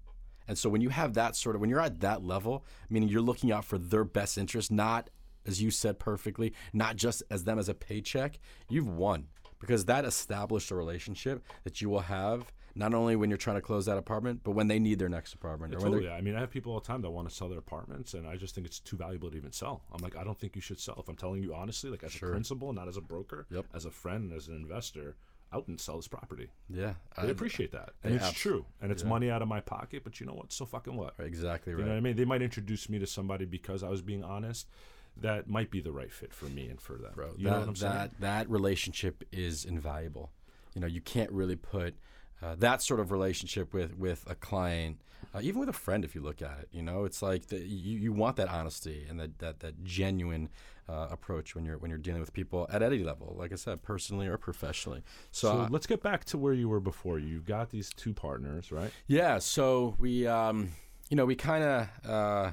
[0.47, 3.23] And so when you have that sort of when you're at that level, meaning you're
[3.23, 5.09] looking out for their best interest, not
[5.47, 10.05] as you said perfectly, not just as them as a paycheck, you've won because that
[10.05, 13.99] established a relationship that you will have not only when you're trying to close that
[13.99, 15.73] apartment, but when they need their next apartment.
[15.73, 16.09] Yeah, totally.
[16.09, 18.27] I mean, I have people all the time that want to sell their apartments, and
[18.27, 19.83] I just think it's too valuable to even sell.
[19.93, 20.97] I'm like, I don't think you should sell.
[20.99, 22.29] If I'm telling you honestly, like as Sure.
[22.29, 23.67] a principal, not as a broker, Yep.
[23.75, 25.17] as a friend, as an investor,
[25.53, 26.49] I wouldn't sell this property.
[26.69, 29.09] yeah, I appreciate that, and it's abs- true, and it's yeah.
[29.09, 30.05] money out of my pocket.
[30.05, 30.53] But you know what?
[30.53, 31.15] So fucking what?
[31.19, 31.87] exactly You right.
[31.87, 32.15] know what I mean?
[32.17, 34.69] They might introduce me to somebody because I was being honest.
[35.17, 37.11] That might be the right fit for me and for them.
[37.17, 37.33] bro.
[37.37, 37.93] you that, know what I'm saying?
[37.93, 40.31] that that relationship is invaluable.
[40.75, 41.95] You know, you can't really put
[42.43, 45.01] uh, that sort of relationship with with a client,
[45.35, 46.05] uh, even with a friend.
[46.05, 49.07] If you look at it, you know, it's like the, you you want that honesty
[49.09, 50.49] and that that that genuine
[50.89, 53.37] uh, approach when you're when you're dealing with people at any level.
[53.39, 55.03] Like I said, personally or professionally.
[55.31, 57.19] So, So uh, let's get back to where you were before.
[57.19, 58.91] You've got these two partners, right?
[59.07, 60.73] Yeah, so we, um,
[61.09, 62.53] you know, we kind of uh,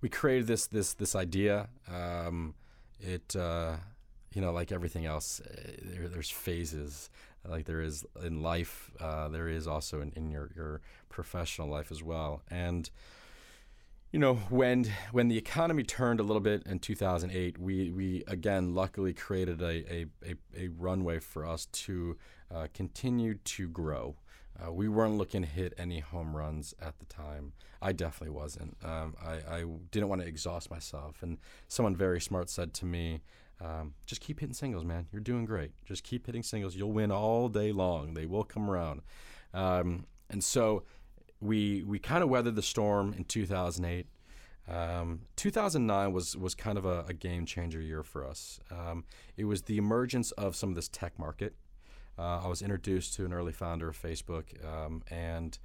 [0.00, 1.68] we created this this this idea.
[1.90, 2.54] Um,
[3.00, 3.76] it, uh,
[4.34, 7.10] you know, like everything else, uh, there, there's phases.
[7.46, 11.90] Like there is in life, uh, there is also in, in your your professional life
[11.90, 12.42] as well.
[12.50, 12.88] And
[14.12, 18.74] you know, when when the economy turned a little bit in 2008, we we again
[18.74, 22.16] luckily created a a, a, a runway for us to
[22.54, 24.16] uh, continue to grow.
[24.60, 27.52] Uh, we weren't looking to hit any home runs at the time.
[27.80, 28.76] I definitely wasn't.
[28.84, 31.22] Um, I, I didn't want to exhaust myself.
[31.22, 33.20] And someone very smart said to me,
[33.60, 35.06] um, just keep hitting singles, man.
[35.12, 35.72] You're doing great.
[35.84, 36.76] Just keep hitting singles.
[36.76, 38.14] You'll win all day long.
[38.14, 39.02] They will come around.
[39.52, 40.84] Um, and so
[41.40, 44.06] we we kind of weathered the storm in 2008.
[44.68, 48.60] Um, 2009 was was kind of a, a game changer year for us.
[48.70, 49.04] Um,
[49.36, 51.54] it was the emergence of some of this tech market.
[52.18, 55.58] Uh, I was introduced to an early founder of Facebook um, and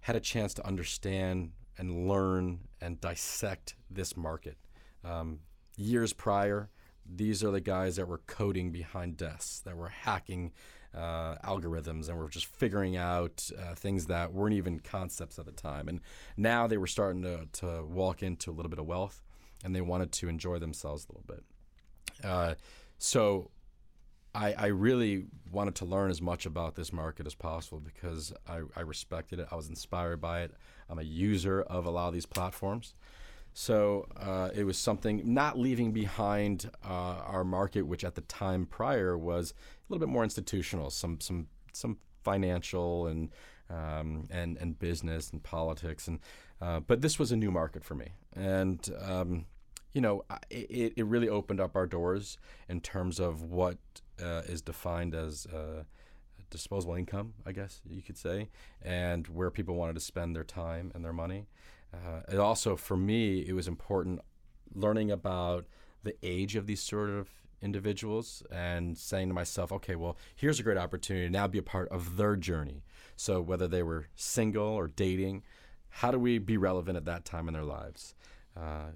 [0.00, 4.56] had a chance to understand and learn and dissect this market.
[5.04, 5.40] Um,
[5.76, 6.70] years prior,
[7.08, 10.52] these are the guys that were coding behind desks, that were hacking
[10.94, 15.52] uh, algorithms, and were just figuring out uh, things that weren't even concepts at the
[15.52, 15.88] time.
[15.88, 16.00] And
[16.36, 19.22] now they were starting to, to walk into a little bit of wealth,
[19.64, 21.44] and they wanted to enjoy themselves a little bit.
[22.24, 22.54] Uh,
[22.98, 23.50] so
[24.34, 28.60] I, I really wanted to learn as much about this market as possible because I,
[28.76, 29.48] I respected it.
[29.50, 30.54] I was inspired by it.
[30.88, 32.94] I'm a user of a lot of these platforms.
[33.52, 38.66] So uh, it was something not leaving behind uh, our market, which at the time
[38.66, 43.30] prior was a little bit more institutional, some some some financial and
[43.70, 46.20] um, and and business and politics, and
[46.60, 49.46] uh, but this was a new market for me, and um,
[49.92, 53.78] you know it, it really opened up our doors in terms of what
[54.22, 55.82] uh, is defined as uh,
[56.50, 58.48] disposable income, I guess you could say,
[58.82, 61.46] and where people wanted to spend their time and their money.
[61.92, 64.20] Uh, it also, for me, it was important
[64.74, 65.66] learning about
[66.02, 67.28] the age of these sort of
[67.60, 71.62] individuals and saying to myself, okay, well, here's a great opportunity to now be a
[71.62, 72.84] part of their journey.
[73.16, 75.42] So whether they were single or dating,
[75.88, 78.14] how do we be relevant at that time in their lives?
[78.56, 78.90] Uh,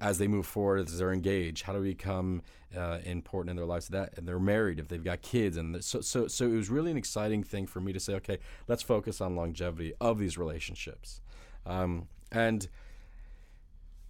[0.00, 2.42] as they move forward, as they're engaged, how do we become
[2.76, 3.88] uh, important in their lives?
[3.88, 6.90] That and they're married, if they've got kids, and so so so it was really
[6.90, 11.20] an exciting thing for me to say, okay, let's focus on longevity of these relationships,
[11.66, 12.68] um, and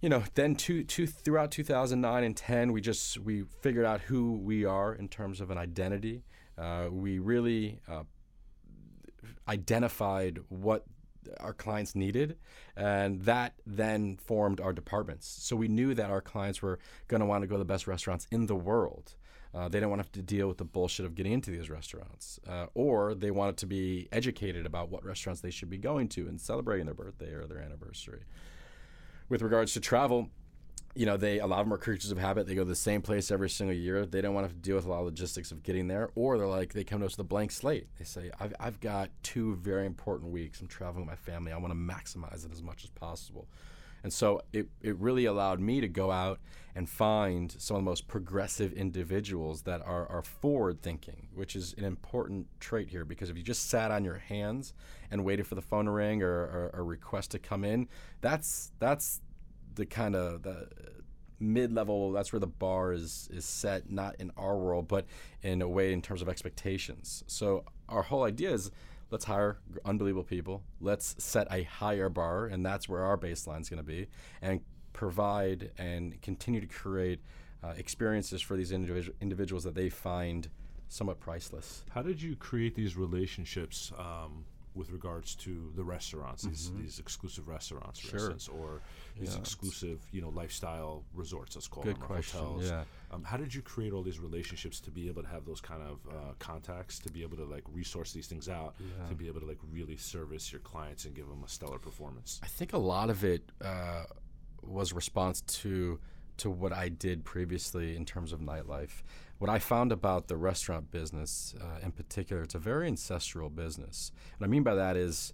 [0.01, 4.33] you know, then two, two, throughout 2009 and 10, we just we figured out who
[4.33, 6.23] we are in terms of an identity.
[6.57, 8.03] Uh, we really uh,
[9.47, 10.83] identified what
[11.39, 12.37] our clients needed,
[12.75, 15.27] and that then formed our departments.
[15.27, 17.87] So we knew that our clients were going to want to go to the best
[17.87, 19.15] restaurants in the world.
[19.55, 21.69] Uh, they don't want to have to deal with the bullshit of getting into these
[21.69, 26.09] restaurants, uh, or they wanted to be educated about what restaurants they should be going
[26.09, 28.23] to and celebrating their birthday or their anniversary.
[29.29, 30.29] With regards to travel,
[30.93, 32.47] you know, they a lot of them are creatures of habit.
[32.47, 34.05] They go to the same place every single year.
[34.05, 36.09] They don't want to have to deal with a lot of logistics of getting there,
[36.15, 37.87] or they're like they come to us with a blank slate.
[37.97, 40.59] They say, "I've I've got two very important weeks.
[40.59, 41.53] I'm traveling with my family.
[41.53, 43.47] I want to maximize it as much as possible."
[44.05, 46.39] And so it, it really allowed me to go out
[46.75, 51.73] and find some of the most progressive individuals that are, are forward thinking, which is
[51.75, 54.75] an important trait here because if you just sat on your hands
[55.09, 57.87] and waited for the phone to ring or, a request to come in,
[58.21, 59.21] that's that's
[59.73, 60.67] the kind of the
[61.39, 65.05] mid level that's where the bar is is set not in our world but
[65.41, 67.23] in a way in terms of expectations.
[67.25, 68.69] So our whole idea is
[69.15, 70.61] let's hire unbelievable people.
[70.81, 74.07] Let's set a higher bar and that's where our baseline is going to be
[74.41, 74.59] and
[74.91, 77.21] provide and continue to create
[77.63, 80.49] uh, experiences for these individu- individuals that they find
[80.89, 81.85] somewhat priceless.
[81.91, 84.43] How did you create these relationships um,
[84.75, 88.17] with regards to the restaurants, these, these exclusive restaurants, for Mm-hmm.
[88.17, 88.31] Sure.
[88.31, 88.81] instance, or
[89.19, 92.65] these Yeah, exclusive, you know, lifestyle resorts, let's call Good them, or question, hotels.
[92.65, 92.83] yeah.
[93.11, 95.81] Um, how did you create all these relationships to be able to have those kind
[95.81, 99.07] of uh, contacts, to be able to like resource these things out, Yeah.
[99.07, 102.39] to be able to like really service your clients and give them a stellar performance?
[102.43, 104.03] I think a lot of it uh,
[104.61, 105.99] was response to
[106.37, 109.03] to what I did previously in terms of nightlife.
[109.37, 114.11] What I found about the restaurant business, uh, in particular, it's a very ancestral business.
[114.37, 115.33] What I mean by that is,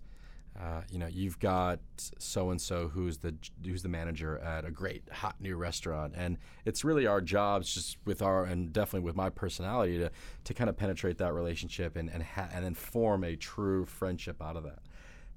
[0.60, 4.72] uh, you know, you've got so and so who's the who's the manager at a
[4.72, 9.16] great hot new restaurant, and it's really our jobs, just with our and definitely with
[9.16, 10.12] my personality, to
[10.44, 14.42] to kind of penetrate that relationship and and ha- and then form a true friendship
[14.42, 14.80] out of that.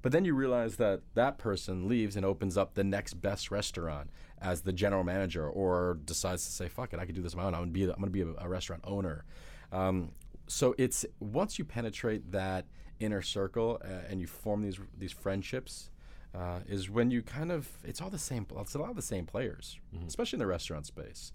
[0.01, 4.11] But then you realize that that person leaves and opens up the next best restaurant
[4.41, 7.41] as the general manager, or decides to say, "Fuck it, I could do this on
[7.41, 7.53] my own.
[7.55, 9.25] I'm gonna be, I'm gonna be a, a restaurant owner."
[9.71, 10.11] Um,
[10.47, 12.65] so it's once you penetrate that
[12.99, 15.89] inner circle uh, and you form these these friendships,
[16.33, 18.45] uh, is when you kind of it's all the same.
[18.59, 21.31] It's a lot of the same players, especially in the restaurant space.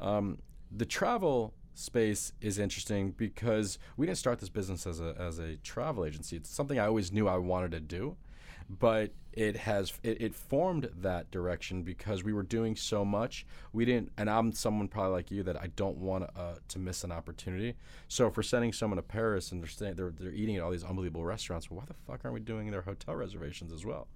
[0.00, 0.38] Um,
[0.70, 5.56] the travel space is interesting because we didn't start this business as a as a
[5.56, 6.36] travel agency.
[6.36, 8.16] It's something I always knew I wanted to do,
[8.68, 13.46] but it has it, it formed that direction because we were doing so much.
[13.72, 17.04] We didn't, and I'm someone probably like you that I don't want uh, to miss
[17.04, 17.74] an opportunity.
[18.08, 20.70] So if we're sending someone to Paris and they're staying, they're they're eating at all
[20.70, 24.08] these unbelievable restaurants, well, why the fuck aren't we doing their hotel reservations as well?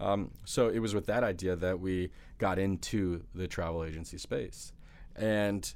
[0.00, 4.72] Um, so it was with that idea that we got into the travel agency space,
[5.16, 5.72] and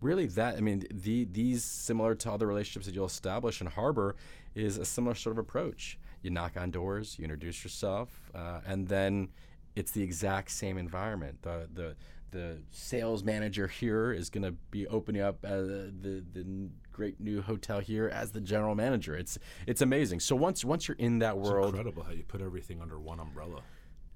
[0.00, 4.16] really that I mean the these similar to other relationships that you'll establish in Harbor
[4.54, 5.98] is a similar sort of approach.
[6.24, 9.28] You knock on doors, you introduce yourself, uh, and then
[9.76, 11.42] it's the exact same environment.
[11.42, 11.96] The the
[12.30, 16.44] the sales manager here is going to be opening up uh, the the
[16.92, 19.14] great new hotel here as the general manager.
[19.14, 20.20] It's it's amazing.
[20.20, 23.20] So once once you're in that It's world, incredible how you put everything under one
[23.20, 23.60] umbrella.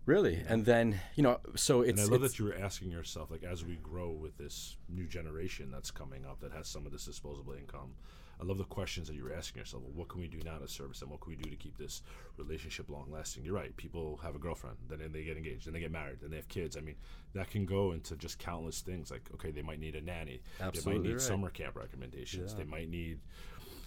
[0.07, 3.31] really, and then you know, so And it's, I love that you were asking yourself,
[3.31, 6.92] like, as we grow with this new generation that's coming up that has some of
[6.92, 7.92] this disposable income.
[8.40, 9.83] I love the questions that you were asking yourself.
[9.83, 11.11] Well, what can we do now to service them?
[11.11, 12.03] What can we do to keep this
[12.37, 13.44] relationship long lasting?
[13.44, 13.77] You're right.
[13.77, 16.48] People have a girlfriend, then they get engaged, then they get married, then they have
[16.48, 16.77] kids.
[16.77, 16.96] I mean,
[17.35, 19.11] that can go into just countless things.
[19.11, 20.40] Like, okay, they might need a nanny.
[20.61, 21.20] Absolutely they might need right.
[21.20, 22.55] summer camp recommendations.
[22.55, 23.18] They might need.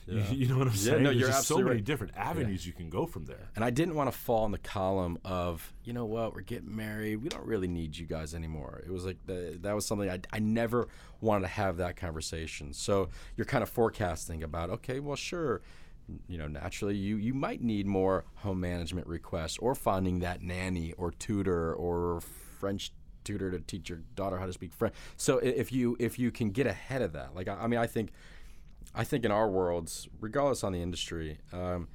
[0.07, 0.31] Yeah.
[0.31, 1.03] You, know what I'm Yeah, saying?
[1.03, 1.83] no, There's you're so many right.
[1.83, 3.49] different avenues you can go from there.
[3.55, 6.75] And I didn't want to fall in the column of, you know what, we're getting
[6.75, 7.17] married.
[7.17, 8.81] We don't really need you guys anymore.
[8.85, 10.87] It was like the, that was something I, I never
[11.21, 12.73] wanted to have that conversation.
[12.73, 15.61] So you're kind of forecasting about, okay, well, sure,
[16.27, 20.93] you know, naturally you, you might need more home management requests or finding that nanny
[20.93, 22.21] or tutor or
[22.59, 22.91] French
[23.23, 24.95] tutor to teach your daughter how to speak French.
[25.15, 27.85] So if you if you can get ahead of that, like I, I mean, I
[27.85, 28.11] think
[28.93, 31.87] I think in our worlds, regardless on the industry, um,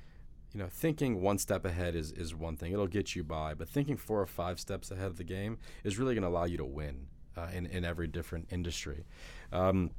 [0.53, 2.73] you know, thinking one step ahead is, is one thing.
[2.73, 3.53] It'll get you by.
[3.53, 6.45] But thinking four or five steps ahead of the game is really going to allow
[6.45, 9.05] you to win uh, in, in every different industry.
[9.53, 9.91] Um,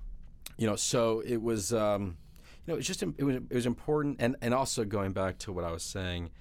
[0.58, 2.18] you know, so it was, um,
[2.66, 4.18] you know, it was just, it was, it was important.
[4.20, 6.32] And, and also going back to what I was saying,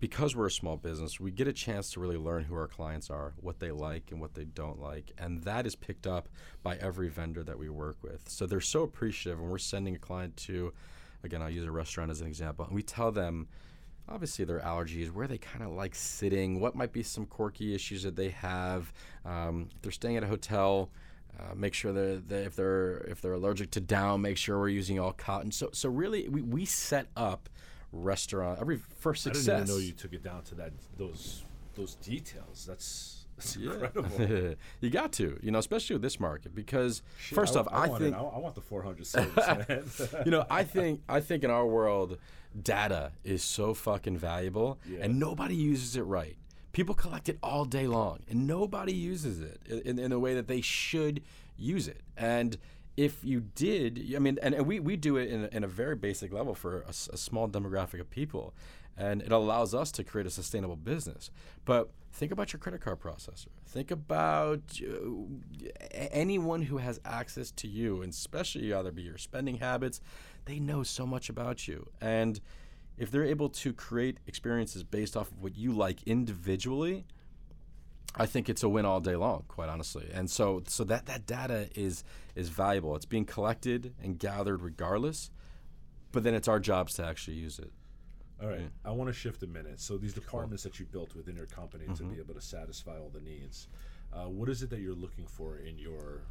[0.00, 3.10] because we're a small business, we get a chance to really learn who our clients
[3.10, 5.12] are, what they like and what they don't like.
[5.18, 6.28] And that is picked up
[6.62, 8.28] by every vendor that we work with.
[8.28, 9.40] So they're so appreciative.
[9.40, 10.72] And we're sending a client to,
[11.24, 13.48] again, I'll use a restaurant as an example, and we tell them,
[14.08, 18.02] obviously their allergies, where they kind of like sitting, what might be some quirky issues
[18.04, 18.92] that they have.
[19.24, 20.90] Um, if they're staying at a hotel,
[21.38, 24.68] uh, make sure that that if they're if they're allergic to down, make sure we're
[24.68, 25.52] using all cotton.
[25.52, 27.48] So so really, we, we set up
[27.92, 29.44] restaurant every for I success.
[29.44, 32.64] didn't even know you took it down to that those those details.
[32.66, 33.72] That's that's Yeah.
[33.72, 34.56] incredible.
[34.80, 38.02] you got to, you know, especially with this market, because first I, off, I, want
[38.02, 39.46] think I, I want the 400 service,
[40.12, 40.22] man.
[40.24, 42.18] you know, I think I think in our world,
[42.60, 45.00] data is so fucking valuable, Yeah.
[45.02, 46.36] and nobody uses it right.
[46.72, 50.48] People collect it all day long, and nobody uses it in, in a way that
[50.48, 51.22] they should
[51.56, 52.00] use it.
[52.16, 52.56] And
[53.06, 55.68] if you did, I mean, and, and we, we do it in, a- in a
[55.68, 58.54] very basic level for a small demographic of people,
[58.96, 61.30] and it allows us to create a sustainable business.
[61.64, 63.52] But think about your credit card processor.
[63.66, 69.58] Think about uh, anyone who has access to you, and especially either be your spending
[69.58, 70.00] habits.
[70.46, 72.40] They know so much about you, and
[72.96, 77.06] if they're able to create experiences based off of what you like individually,
[78.18, 80.08] I think it's a win all day long, quite honestly.
[80.12, 82.04] And so, so that that data is
[82.34, 82.94] is valuable.
[82.96, 85.30] It's being collected and gathered regardless,
[86.12, 87.72] but then it's our jobs to actually use it.
[88.40, 89.80] All right, I want to shift a minute.
[89.80, 93.10] So these departments that you built within your company to be able to satisfy all
[93.12, 93.66] the needs,
[94.12, 96.22] uh, what is it that you're looking for in your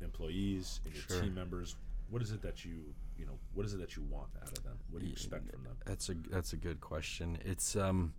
[0.00, 1.20] employees, in your Sure.
[1.22, 1.76] team members?
[2.08, 4.62] What is it that you you know what is it that you want out of
[4.64, 4.78] them?
[4.90, 5.76] What do you expect from them?
[5.84, 7.38] That's a that's a good question.
[7.44, 8.14] It's um,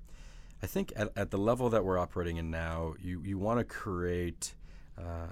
[0.64, 3.66] I think at, at the level that we're operating in now, you you want to
[3.66, 4.56] create.
[4.98, 5.28] Uh,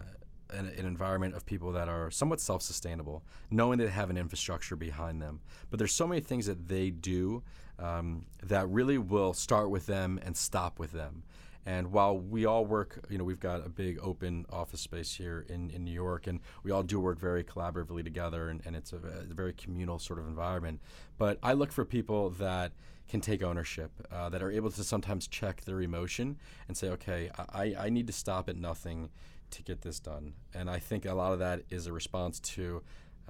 [0.50, 5.20] an, an, environment of people that are somewhat self-sustainable, knowing they have an infrastructure behind
[5.20, 5.40] them.
[5.72, 7.42] But there's so many things that they do
[7.80, 11.24] um, that really will start with them and stop with them.
[11.66, 15.46] And while we all work, you know, we've got a big open office space here
[15.48, 18.92] in, in New York, and we all do work very collaboratively together, and, and it's
[18.92, 20.82] a, a very communal sort of environment.
[21.18, 22.74] But I look for people that
[23.08, 26.38] can take ownership, uh, that are able to sometimes check their emotion
[26.68, 29.10] and say, okay, I, I need to stop at nothing
[29.52, 30.34] to get this done.
[30.54, 32.82] And I think a lot of that is a response to,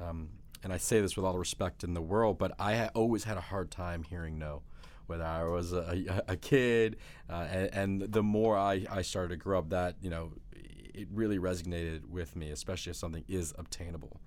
[0.02, 0.30] um,
[0.64, 3.26] and I say this with all the respect in the world, but I ha- always
[3.26, 4.62] had a hard time hearing no
[5.06, 6.96] whether I was a, a kid,
[7.30, 11.08] uh, and, and, the more I, I started to grow up, that you know, it
[11.12, 14.22] really resonated with me, especially if something is obtainable.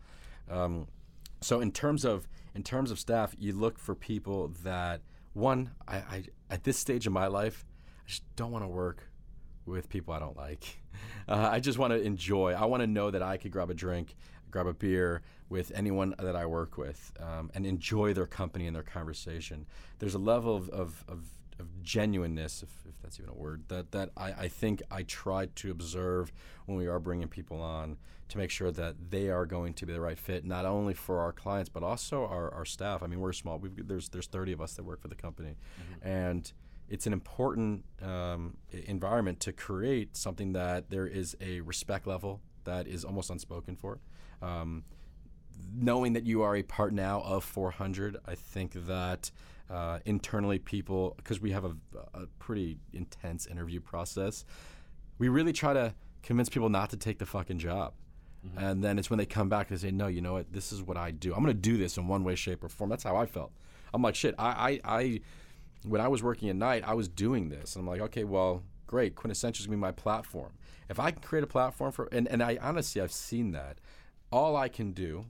[0.50, 0.86] Um,
[1.40, 5.02] so in terms of in terms of staff, you look for people that
[5.36, 7.64] one, I, I at this stage of my life,
[8.04, 9.02] I just don't want to work
[9.66, 10.64] with people I don't like.
[11.28, 12.52] Uh, I just want to enjoy.
[12.52, 14.14] I want to know that I could grab a drink,
[14.50, 18.74] grab a beer with anyone that I work with, um, and enjoy their company and
[18.74, 19.66] their conversation.
[19.98, 21.24] There's a level of, of, of,
[21.58, 25.46] of genuineness, if, if, that's even a word, that, that I, I think I try
[25.46, 26.32] to observe
[26.66, 27.96] when we are bringing people on
[28.28, 31.20] to make sure that they are going to be the right fit, not only for
[31.20, 33.02] our clients, but also our, our staff.
[33.02, 33.58] I mean, we're small.
[33.58, 35.56] We've, there's, there's 30 of us that work for the company.
[35.80, 36.08] Mm-hmm.
[36.08, 36.52] And
[36.88, 42.86] it's an important um, environment to create something that there is a respect level that
[42.86, 44.00] is almost unspoken for.
[44.42, 44.84] Um,
[45.74, 49.30] knowing that you are a part now of 400, I think that
[49.70, 51.74] uh, internally people, because we have a,
[52.14, 54.44] a, pretty intense interview process,
[55.18, 57.92] we really try to convince people not to take the fucking job.
[58.46, 58.58] Mm-hmm.
[58.58, 60.52] And then it's when they come back and say, no, you know what?
[60.52, 61.34] This is what I do.
[61.34, 62.90] I'm going to do this in one way, shape, or form.
[62.90, 63.52] That's how I felt.
[63.92, 65.20] I'm like, shit, I, I, I
[65.84, 67.74] when I was working at night, I was doing this.
[67.74, 69.14] And I'm like, okay, well, great.
[69.14, 70.52] Quintessential is going to be my platform.
[70.88, 73.78] If I can create a platform for, and, and I honestly, I've seen that.
[74.30, 75.26] All I can do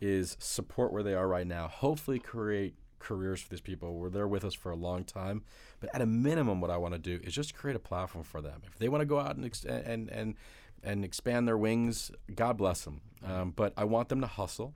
[0.00, 1.68] is support where they are right now.
[1.68, 5.42] Hopefully, create careers for these people where they're with us for a long time.
[5.80, 8.40] But at a minimum, what I want to do is just create a platform for
[8.40, 8.62] them.
[8.66, 10.34] If they want to go out and ex- and and
[10.82, 13.00] and expand their wings, God bless them.
[13.24, 14.74] Um, but I want them to hustle.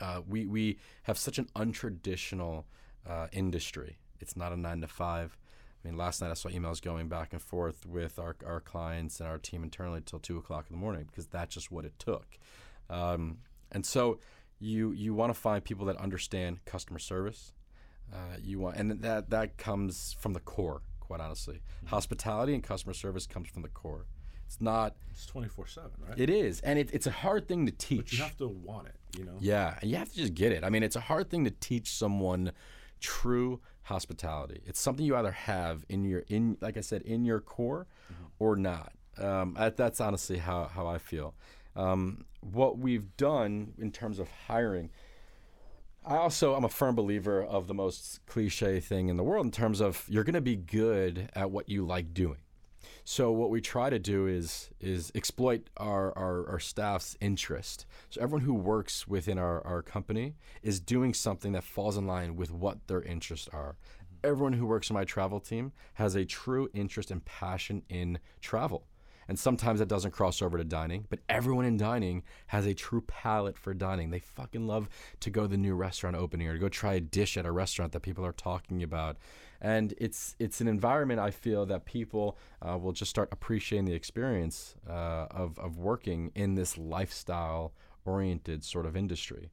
[0.00, 2.64] Uh, we we have such an untraditional
[3.08, 3.98] uh, industry.
[4.20, 5.36] It's not a nine to five.
[5.84, 9.20] I mean, last night I saw emails going back and forth with our, our clients
[9.20, 11.92] and our team internally till two o'clock in the morning because that's just what it
[11.98, 12.38] took.
[12.88, 13.38] Um,
[13.70, 14.18] and so
[14.58, 17.52] you you want to find people that understand customer service.
[18.12, 20.82] Uh, you want, and that that comes from the core.
[21.00, 21.86] Quite honestly, mm-hmm.
[21.88, 24.06] hospitality and customer service comes from the core.
[24.46, 24.94] It's not.
[25.10, 26.18] It's twenty four seven, right?
[26.18, 27.98] It is, and it, it's a hard thing to teach.
[27.98, 29.36] But you have to want it, you know.
[29.40, 30.64] Yeah, and you have to just get it.
[30.64, 32.52] I mean, it's a hard thing to teach someone
[33.00, 34.62] true hospitality.
[34.64, 38.24] It's something you either have in your in, like I said, in your core, mm-hmm.
[38.38, 38.92] or not.
[39.18, 41.34] Um, that's honestly how how I feel.
[41.76, 44.90] Um, what we've done in terms of hiring,
[46.04, 49.52] I also am a firm believer of the most cliche thing in the world in
[49.52, 52.38] terms of you're going to be good at what you like doing.
[53.04, 57.86] So what we try to do is is exploit our, our, our, staff's interest.
[58.10, 62.36] So everyone who works within our, our company is doing something that falls in line
[62.36, 63.76] with what their interests are.
[64.22, 68.86] Everyone who works in my travel team has a true interest and passion in travel.
[69.28, 73.02] And sometimes that doesn't cross over to dining, but everyone in dining has a true
[73.02, 74.10] palate for dining.
[74.10, 74.88] They fucking love
[75.20, 77.52] to go to the new restaurant opening or to go try a dish at a
[77.52, 79.16] restaurant that people are talking about.
[79.60, 83.94] And it's it's an environment I feel that people uh, will just start appreciating the
[83.94, 87.72] experience uh, of, of working in this lifestyle
[88.04, 89.50] oriented sort of industry.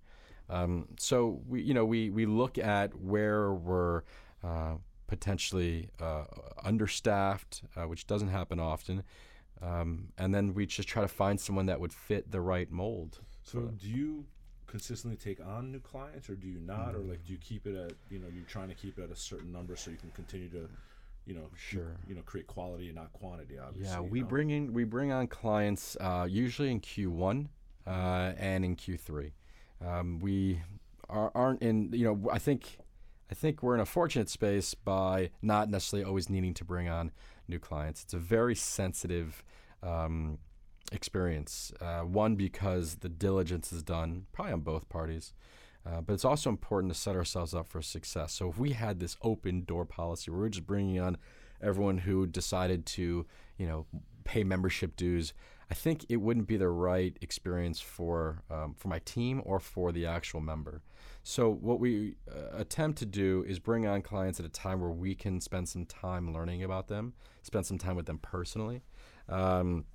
[0.50, 4.02] Um, so we you know we we look at where we're
[4.44, 4.76] uh,
[5.08, 6.24] potentially uh,
[6.64, 9.04] understaffed, uh, which doesn't happen often.
[9.62, 13.20] Um, and then we just try to find someone that would fit the right mold.
[13.44, 14.26] So, do you
[14.72, 16.98] consistently take on new clients, or do you not, mm-hmm.
[16.98, 19.12] or like do you keep it at you know you're trying to keep it at
[19.12, 20.70] a certain number so you can continue to
[21.26, 24.24] you know sure you, you know create quality and not quantity obviously yeah we you
[24.24, 24.30] know?
[24.30, 27.48] bring in we bring on clients uh, usually in q1
[27.86, 29.32] uh, and in q3
[29.86, 30.62] um, we
[31.10, 32.78] are, aren't in you know i think
[33.30, 37.12] i think we're in a fortunate space by not necessarily always needing to bring on
[37.52, 39.44] new clients it's a very sensitive
[39.84, 40.40] um,
[40.92, 41.72] experience.
[41.82, 45.34] Uh, one, because the diligence is done, probably on both parties.
[45.86, 48.34] Uh, but it's also important to set ourselves up for success.
[48.34, 51.18] So if we had this open door policy where we're just bringing on
[51.62, 53.26] everyone who decided to,
[53.58, 53.88] you know,
[54.24, 55.34] pay membership dues,
[55.72, 59.94] I think it wouldn't be the right experience for um, for my team or for
[59.94, 60.82] the actual member.
[61.24, 64.90] So what we uh, attempt to do is bring on clients at a time where
[64.90, 68.82] we can spend some time learning about them, spend some time with them personally.
[69.30, 69.86] Um,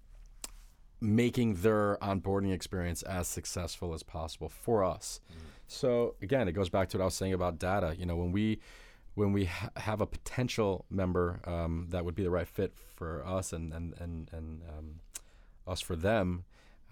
[0.98, 5.20] making their onboarding experience as successful as possible for us.
[5.30, 5.36] Mm.
[5.66, 7.94] So again, it goes back to what I was saying about data.
[7.98, 8.60] You know, when we
[9.14, 13.26] when we ha- have a potential member um, that would be the right fit for
[13.26, 15.00] us and and and, and um,
[15.66, 16.44] us for them,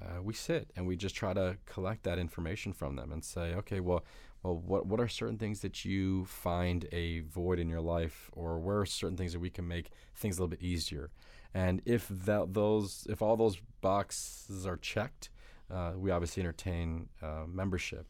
[0.02, 3.54] uh, we sit and we just try to collect that information from them and say,
[3.54, 4.04] okay, well,
[4.42, 8.58] well, what what are certain things that you find a void in your life, or
[8.58, 11.10] where are certain things that we can make things a little bit easier?
[11.54, 15.30] And if that those if all those boxes are checked,
[15.70, 18.06] uh, we obviously entertain uh, membership.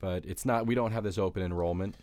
[0.00, 0.66] But it's not.
[0.66, 1.94] We don't have this open enrollment.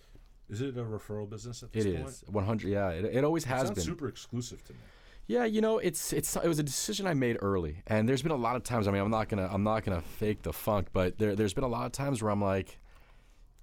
[0.49, 2.07] Is it a referral business at this it point?
[2.07, 2.69] It is 100.
[2.69, 3.83] Yeah, it, it always it has been.
[3.83, 4.79] Super exclusive to me.
[5.27, 8.31] Yeah, you know, it's it's it was a decision I made early, and there's been
[8.31, 8.87] a lot of times.
[8.87, 11.63] I mean, I'm not gonna I'm not gonna fake the funk, but there there's been
[11.63, 12.77] a lot of times where I'm like,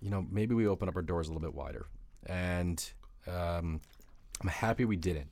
[0.00, 1.86] you know, maybe we open up our doors a little bit wider,
[2.26, 2.84] and
[3.28, 3.80] um,
[4.40, 5.28] I'm happy we didn't.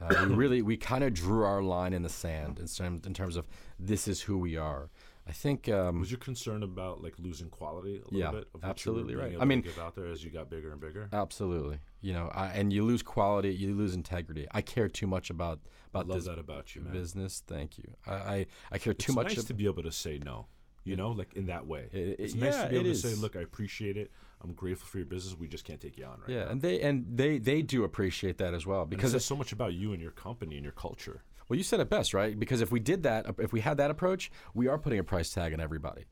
[0.00, 3.36] Uh, we really we kind of drew our line in the sand in, in terms
[3.36, 3.46] of
[3.78, 4.88] this is who we are.
[5.26, 5.68] I think.
[5.68, 8.48] Um, was you concerned about like losing quality a little yeah, bit?
[8.54, 9.36] Of absolutely right.
[9.40, 11.08] I mean, give out there as you got bigger and bigger.
[11.12, 11.78] Absolutely.
[12.02, 14.46] You know, I, and you lose quality, you lose integrity.
[14.52, 15.60] I care too much about
[15.90, 16.92] about I love this that about you, man.
[16.92, 17.42] business.
[17.46, 17.94] Thank you.
[18.06, 19.28] I I, I care too it's much.
[19.28, 20.46] Nice ab- to be able to say no.
[20.84, 21.88] You know, like in that way.
[21.92, 23.00] It, it, it's yeah, nice to be able to is.
[23.00, 24.10] say, "Look, I appreciate it.
[24.42, 25.34] I'm grateful for your business.
[25.34, 27.62] We just can't take you on right yeah, now." Yeah, and they and they they
[27.62, 30.62] do appreciate that as well because there's so much about you and your company and
[30.62, 31.22] your culture.
[31.48, 32.38] Well, you said it best, right?
[32.38, 35.30] Because if we did that, if we had that approach, we are putting a price
[35.30, 36.06] tag on everybody.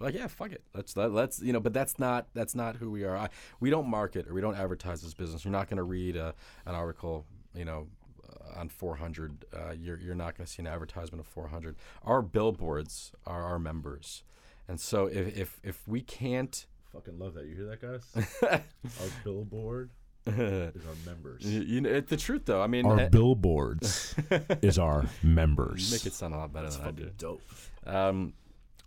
[0.00, 0.62] Like, yeah, fuck it.
[0.74, 1.60] Let's let, let's you know.
[1.60, 3.16] But that's not that's not who we are.
[3.16, 3.28] I,
[3.60, 5.44] we don't market or we don't advertise this business.
[5.44, 6.34] You're not going to read a,
[6.66, 7.88] an article, you know,
[8.28, 9.44] uh, on 400.
[9.52, 11.76] Uh, you're you're not going to see an advertisement of 400.
[12.04, 14.22] Our billboards are our members,
[14.68, 17.46] and so if if if we can't, fucking love that.
[17.46, 18.30] You hear that, guys?
[19.00, 19.90] our billboard
[20.74, 21.44] is our members.
[21.44, 22.62] You, you know, it's the truth though.
[22.62, 24.14] I mean, our uh, billboards
[24.62, 25.90] is our members.
[25.90, 27.10] You make it sound a lot better That's than I do.
[27.16, 27.42] Dope.
[27.86, 28.34] Um,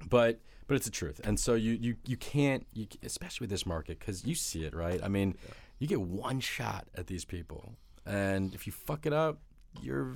[0.09, 3.65] but but it's the truth, and so you you you can't, you, especially with this
[3.65, 5.01] market, because you see it, right?
[5.03, 5.53] I mean, yeah.
[5.79, 7.75] you get one shot at these people,
[8.05, 9.39] and if you fuck it up,
[9.81, 10.13] you're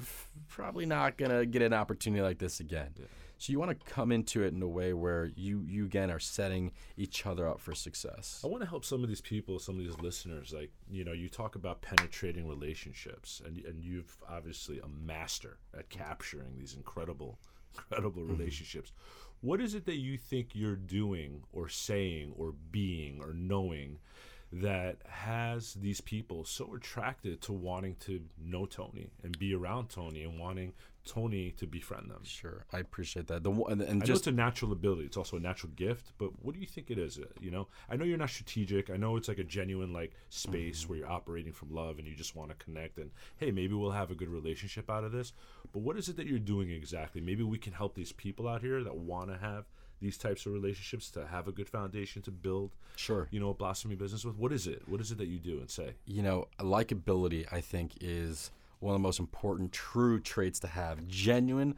[0.47, 2.91] probably not gonna get an opportunity like this again.
[2.97, 3.05] Yeah.
[3.37, 6.19] So you want to come into it in a way where you you again are
[6.19, 8.41] setting each other up for success.
[8.43, 10.53] I want to help some of these people, some of these listeners.
[10.53, 15.89] Like you know, you talk about penetrating relationships, and and you've obviously a master at
[15.89, 17.39] capturing these incredible,
[17.75, 18.37] incredible mm-hmm.
[18.37, 18.91] relationships.
[19.41, 23.99] What is it that you think you're doing, or saying, or being, or knowing?
[24.51, 30.23] that has these people so attracted to wanting to know Tony and be around Tony
[30.23, 30.71] and wanting
[31.05, 32.21] Tony to befriend them.
[32.23, 33.43] Sure, I appreciate that.
[33.43, 35.05] The and, and I just it's a natural ability.
[35.05, 36.11] It's also a natural gift.
[36.17, 37.19] But what do you think it is?
[37.39, 38.89] You know, I know you're not strategic.
[38.89, 40.89] I know it's like a genuine like space mm-hmm.
[40.89, 42.97] where you're operating from love and you just want to connect.
[42.97, 45.33] And hey, maybe we'll have a good relationship out of this.
[45.71, 47.21] But what is it that you're doing exactly?
[47.21, 49.65] Maybe we can help these people out here that want to have
[50.01, 53.53] these types of relationships to have a good foundation to build sure you know a
[53.53, 56.21] blossoming business with what is it what is it that you do and say you
[56.21, 61.75] know likability i think is one of the most important true traits to have genuine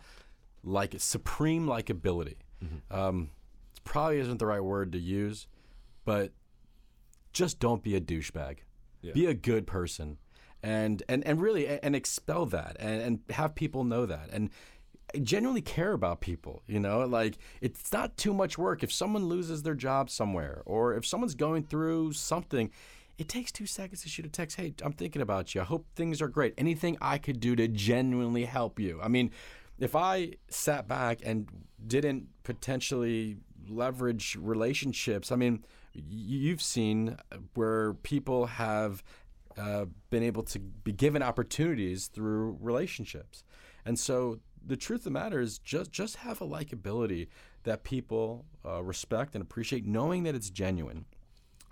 [0.63, 2.95] like supreme likability mm-hmm.
[2.95, 3.29] um,
[3.75, 5.47] it probably isn't the right word to use
[6.05, 6.31] but
[7.33, 8.57] just don't be a douchebag
[9.01, 9.13] yeah.
[9.13, 10.17] be a good person
[10.63, 14.49] and and and really and expel that and, and have people know that and
[15.15, 17.05] I genuinely care about people, you know?
[17.05, 21.35] Like it's not too much work if someone loses their job somewhere or if someone's
[21.35, 22.71] going through something,
[23.17, 25.61] it takes 2 seconds to shoot a text, "Hey, I'm thinking about you.
[25.61, 26.53] I hope things are great.
[26.57, 29.31] Anything I could do to genuinely help you." I mean,
[29.79, 31.47] if I sat back and
[31.85, 33.37] didn't potentially
[33.69, 35.63] leverage relationships, I mean,
[35.93, 37.17] you've seen
[37.53, 39.03] where people have
[39.57, 43.43] uh, been able to be given opportunities through relationships.
[43.85, 47.27] And so the truth of the matter is just just have a likability
[47.63, 51.05] that people uh, respect and appreciate, knowing that it's genuine.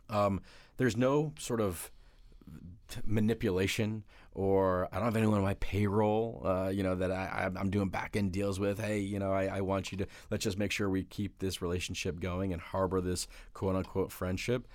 [0.09, 0.41] Um,
[0.77, 1.91] there's no sort of
[3.05, 4.03] manipulation
[4.33, 7.87] or I don't have anyone on my payroll, uh, you know, that I, I'm doing
[7.87, 8.79] back end deals with.
[8.79, 11.61] Hey, you know, I, I, want you to let's just make sure we keep this
[11.61, 14.67] relationship going and harbor this quote unquote friendship.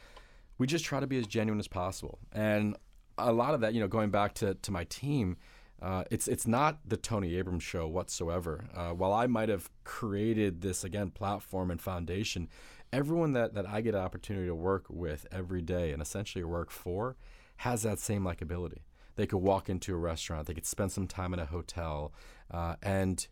[0.56, 2.18] We just try to be as genuine as possible.
[2.32, 2.76] And
[3.18, 5.36] a lot of that, you know, going back to, to my team,
[5.82, 8.64] uh, it's it's not the Tony Abrams show whatsoever.
[8.74, 12.48] Uh, while I might have created this again platform and foundation,
[12.92, 16.70] everyone that, that I get an opportunity to work with every day and essentially work
[16.70, 17.16] for
[17.58, 18.78] has that same likability.
[19.16, 22.12] They could walk into a restaurant, they could spend some time in a hotel,
[22.50, 23.26] uh, and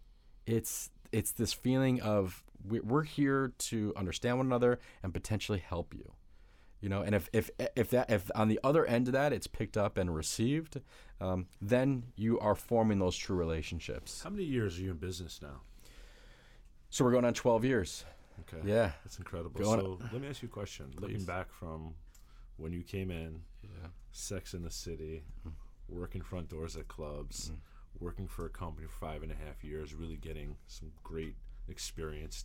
[0.47, 5.95] it's it's this feeling of we- we're here to understand one another and potentially help
[5.95, 6.13] you.
[6.81, 9.47] You know, and if if if that if on the other end of that it's
[9.47, 10.81] picked up and received,
[11.21, 14.23] um, then you are forming those true relationships.
[14.23, 15.63] How many years are you in business now?
[16.91, 18.05] So we're going on 12 years.
[18.41, 18.67] Okay.
[18.69, 18.93] Yeah.
[19.05, 19.61] That's incredible.
[19.61, 19.65] Go.
[19.65, 20.93] So let me ask you a question.
[20.99, 21.95] Looking back from
[22.57, 23.89] when you came in, Yeah.
[24.13, 25.53] Sex in the City, Mm.
[25.89, 27.53] working front doors at clubs,
[28.01, 31.37] working for a company for five and a half years, really getting some great
[31.69, 32.45] experience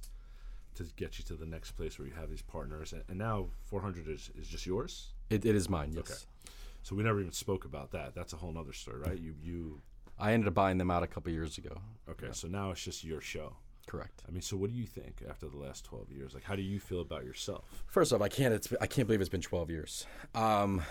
[0.76, 2.94] to get you to the next place where you have these partners.
[2.94, 5.14] And, and now 400 is, is just yours?
[5.30, 5.92] It, it is mine.
[5.94, 6.00] Yes.
[6.00, 6.50] Okay.
[6.82, 8.14] So we never even spoke about that.
[8.16, 9.18] That's a whole nother story, right?
[9.20, 9.82] You you
[10.20, 11.82] I ended up buying them out a couple years ago.
[12.10, 12.30] okay?
[12.34, 13.56] So now it's just your show.
[13.86, 14.24] Correct.
[14.28, 16.34] I mean, so what do you think after the last 12 years?
[16.34, 17.84] Like, how do you feel about yourself?
[17.88, 18.54] First off, I can't.
[18.54, 20.06] It's, I can't believe it's been 12 years.
[20.34, 20.82] Um,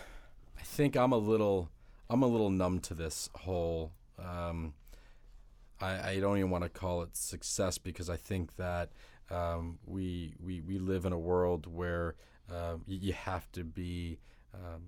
[0.59, 1.70] I think I'm a little.
[2.11, 3.93] I'm a little numb to this whole.
[4.18, 4.74] Um,
[5.80, 8.90] I, I don't even want to call it success because I think that
[9.30, 12.14] um, we we we live in a world where
[12.53, 14.18] uh, you have to be
[14.55, 14.82] um,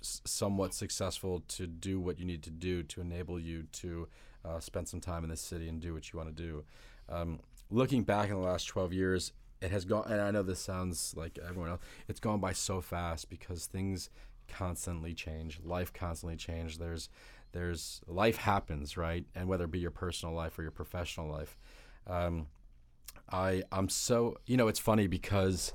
[0.00, 4.08] somewhat successful to do what you need to do to enable you to
[4.44, 6.64] uh, spend some time in the city and do what you want to do.
[7.08, 7.40] Um,
[7.70, 11.14] looking back in the last 12 years, it has gone, and I know this sounds
[11.16, 14.10] like everyone else, it's gone by so fast because things
[14.48, 15.60] constantly change.
[15.64, 16.78] Life constantly change.
[16.78, 17.08] There's,
[17.52, 19.24] there's life happens, right?
[19.34, 21.56] And whether it be your personal life or your professional life,
[22.06, 22.46] um,
[23.30, 25.72] I I'm so you know it's funny because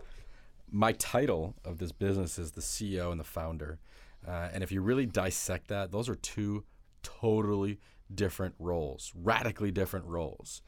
[0.69, 3.79] my title of this business is the CEO and the founder,
[4.27, 6.63] uh, and if you really dissect that, those are two
[7.03, 7.79] totally
[8.13, 10.61] different roles, radically different roles.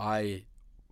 [0.00, 0.44] I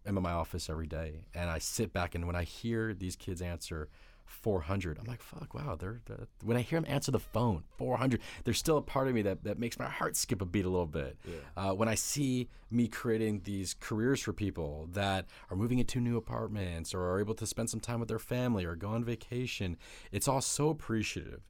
[0.06, 3.16] am in my office every day, and I sit back, and when I hear these
[3.16, 3.88] kids answer
[4.26, 5.74] 400, I'm like, fuck, wow.
[5.74, 9.14] They're, they're when I hear them answer the phone, 400, there's still a part of
[9.14, 11.16] me that, that makes my heart skip a beat a little bit.
[11.56, 16.18] Uh, when I see me creating these careers for people that are moving into new
[16.18, 19.78] apartments or are able to spend some time with their family or go on vacation,
[20.12, 21.40] it's all so appreciative.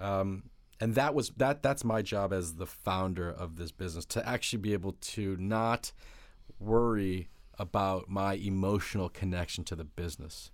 [0.00, 0.44] Um,
[0.80, 4.60] and that was that that's my job as the founder of this business to actually
[4.60, 5.92] be able to not
[6.60, 7.28] worry
[7.58, 10.50] about my emotional connection to the business.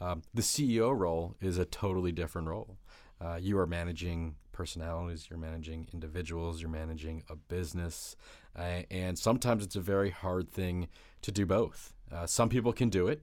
[0.00, 2.76] Um, the CEO role is a totally different role.
[3.20, 8.16] Uh, you are managing personalities, you're managing individuals, you're managing a business,
[8.56, 10.88] uh, and sometimes it's a very hard thing
[11.22, 11.94] to do both.
[12.12, 13.22] Uh, some people can do it,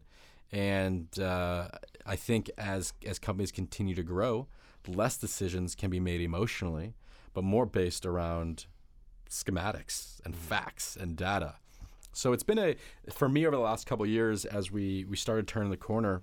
[0.51, 1.67] and uh,
[2.05, 4.47] I think as as companies continue to grow,
[4.88, 6.95] less decisions can be made emotionally,
[7.34, 8.65] but more based around
[9.30, 11.55] schematics and facts and data.
[12.14, 12.76] So it's been a
[13.12, 16.22] for me over the last couple of years as we we started turning the corner.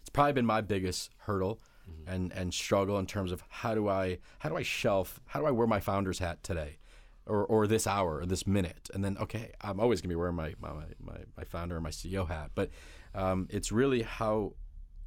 [0.00, 1.60] It's probably been my biggest hurdle
[2.06, 5.46] and and struggle in terms of how do I how do I shelf how do
[5.46, 6.78] I wear my founder's hat today,
[7.26, 10.36] or or this hour or this minute, and then okay I'm always gonna be wearing
[10.36, 10.70] my my
[11.00, 12.70] my, my founder and my CEO hat, but
[13.14, 14.54] um, it's really how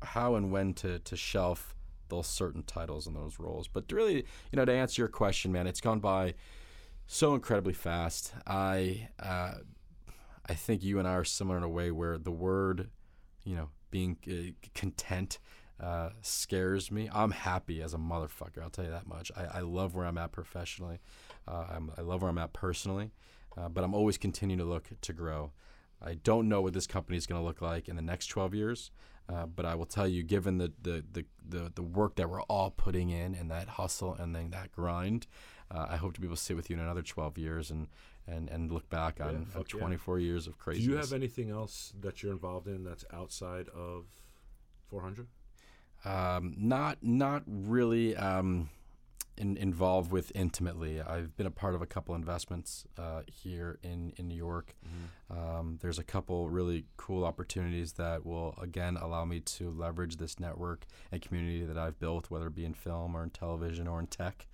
[0.01, 1.75] how and when to to shelf
[2.09, 3.67] those certain titles and those roles.
[3.67, 6.33] But to really, you know, to answer your question, man, it's gone by
[7.07, 8.33] so incredibly fast.
[8.45, 9.53] I uh,
[10.51, 12.89] I think you and I are similar in a way where the word,
[13.45, 15.39] you know, being uh, content
[15.79, 17.09] uh, scares me.
[17.13, 18.61] I'm happy as a motherfucker.
[18.61, 19.31] I'll tell you that much.
[19.33, 20.99] I, I love where I'm at professionally.
[21.47, 23.11] Uh, I love where I'm at personally,
[23.57, 25.53] uh, but I'm always continuing to look to grow.
[26.01, 28.53] I don't know what this company is going to look like in the next 12
[28.53, 28.91] years,
[29.29, 32.41] uh, but I will tell you, given the, the, the, the, the work that we're
[32.41, 35.27] all putting in and that hustle and then that grind,
[35.73, 37.87] uh, I hope to be able to sit with you in another 12 years and,
[38.27, 39.79] and, and look back on, on fuck yeah.
[39.79, 40.85] 24 years of craziness.
[40.85, 44.05] Do you have anything else that you're involved in that's outside of
[44.89, 45.27] 400?
[46.03, 48.69] Um, not not really um,
[49.37, 51.01] in, involved with intimately.
[51.01, 54.75] I've been a part of a couple investments uh, here in, in New York.
[55.29, 60.39] Um, there's a couple really cool opportunities that will again allow me to leverage this
[60.39, 63.99] network and community that I've built, whether it be in film or in television or
[63.99, 64.47] in tech.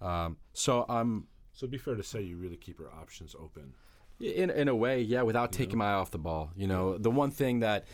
[0.00, 1.26] Um, so I'm
[1.60, 3.74] So it'd be fair to say you really keep your options open.
[4.18, 6.52] in in a way, yeah, without taking my eye off the ball.
[6.56, 7.84] You know, the one thing that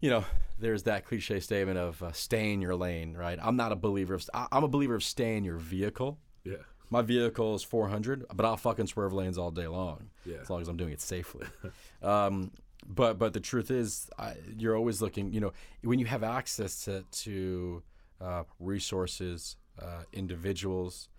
[0.00, 0.24] you know,
[0.58, 3.38] there's that cliche statement of uh, stay in your lane, right?
[3.42, 6.18] I'm not a believer of I- I'm a believer of stay in your vehicle.
[6.44, 6.62] Yeah.
[6.88, 10.38] My vehicle is 400, but I'll fucking swerve lanes all day long, Yeah.
[10.40, 11.46] as long as I'm doing it safely.
[12.02, 12.52] um,
[12.86, 15.30] but but the truth is, I, you're always looking.
[15.34, 15.52] You know,
[15.82, 17.82] when you have access to to
[18.18, 21.10] uh, resources, uh, individuals.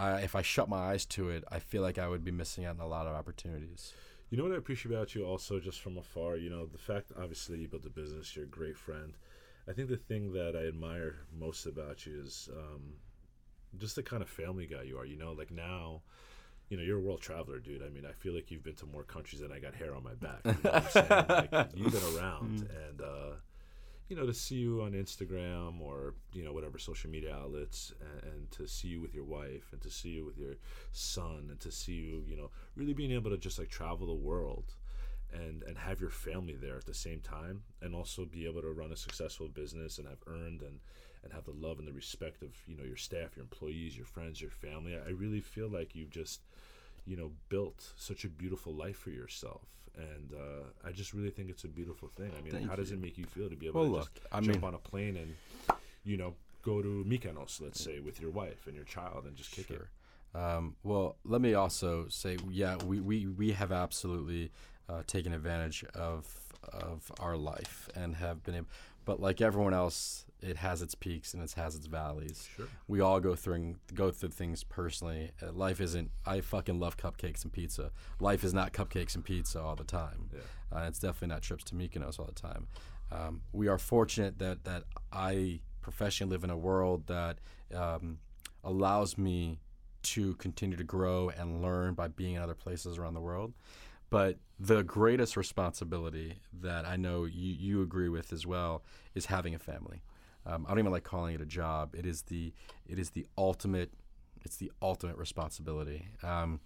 [0.00, 2.64] I, if I shut my eyes to it, I feel like I would be missing
[2.64, 3.92] out on a lot of opportunities.
[4.30, 6.36] You know what I appreciate about you also, just from afar.
[6.36, 9.14] You know, the fact obviously you built a business, you're a great friend.
[9.68, 12.94] I think the thing that I admire most about you is um,
[13.76, 15.04] just the kind of family guy you are.
[15.04, 16.02] You know, like now,
[16.70, 17.82] you know, you're a world traveler, dude.
[17.82, 20.04] I mean, I feel like you've been to more countries than I got hair on
[20.04, 20.40] my back.
[20.44, 21.50] You know what I'm saying?
[21.52, 23.30] like, you've been around, and uh,
[24.10, 28.32] you know, to see you on Instagram or you know whatever social media outlets, and,
[28.32, 30.56] and to see you with your wife, and to see you with your
[30.92, 34.12] son, and to see you, you know, really being able to just like travel the
[34.12, 34.74] world.
[35.32, 38.72] And, and have your family there at the same time and also be able to
[38.72, 40.80] run a successful business and have earned and,
[41.22, 44.06] and have the love and the respect of you know your staff your employees your
[44.06, 46.40] friends your family i really feel like you've just
[47.06, 49.62] you know built such a beautiful life for yourself
[49.96, 52.30] and uh, i just really think it's a beautiful thing.
[52.38, 52.96] I mean Thank how does you.
[52.96, 54.74] it make you feel to be able Well, to look, just I jump mean- on
[54.74, 55.34] a plane and
[56.04, 59.50] you know go to mykonos let's say with your wife and your child and just
[59.50, 59.82] kick it?
[60.32, 64.52] Um, well, let me also say, yeah, we, we, we have absolutely
[64.88, 66.24] uh, taken advantage of
[66.64, 68.68] of our life and have been able,
[69.04, 72.48] but like everyone else, it has its peaks and it has its valleys.
[72.56, 72.66] Sure.
[72.88, 75.32] We all go through go through things personally.
[75.42, 76.10] Uh, life isn't.
[76.26, 77.90] I fucking love cupcakes and pizza.
[78.20, 80.30] Life is not cupcakes and pizza all the time.
[80.32, 80.78] Yeah.
[80.78, 82.68] Uh, it's definitely not trips to Mykonos all the time.
[83.12, 87.38] Um, we are fortunate that that I professionally live in a world that
[87.74, 88.18] um,
[88.62, 89.58] allows me
[90.02, 93.52] to continue to grow and learn by being in other places around the world.
[94.10, 98.82] But the greatest responsibility that I know you, you agree with as well
[99.14, 100.02] is having a family.
[100.44, 101.94] Um, I don't even like calling it a job.
[101.94, 102.52] It is the
[102.86, 103.92] it is the ultimate
[104.42, 106.08] it's the ultimate responsibility.
[106.22, 106.60] Um,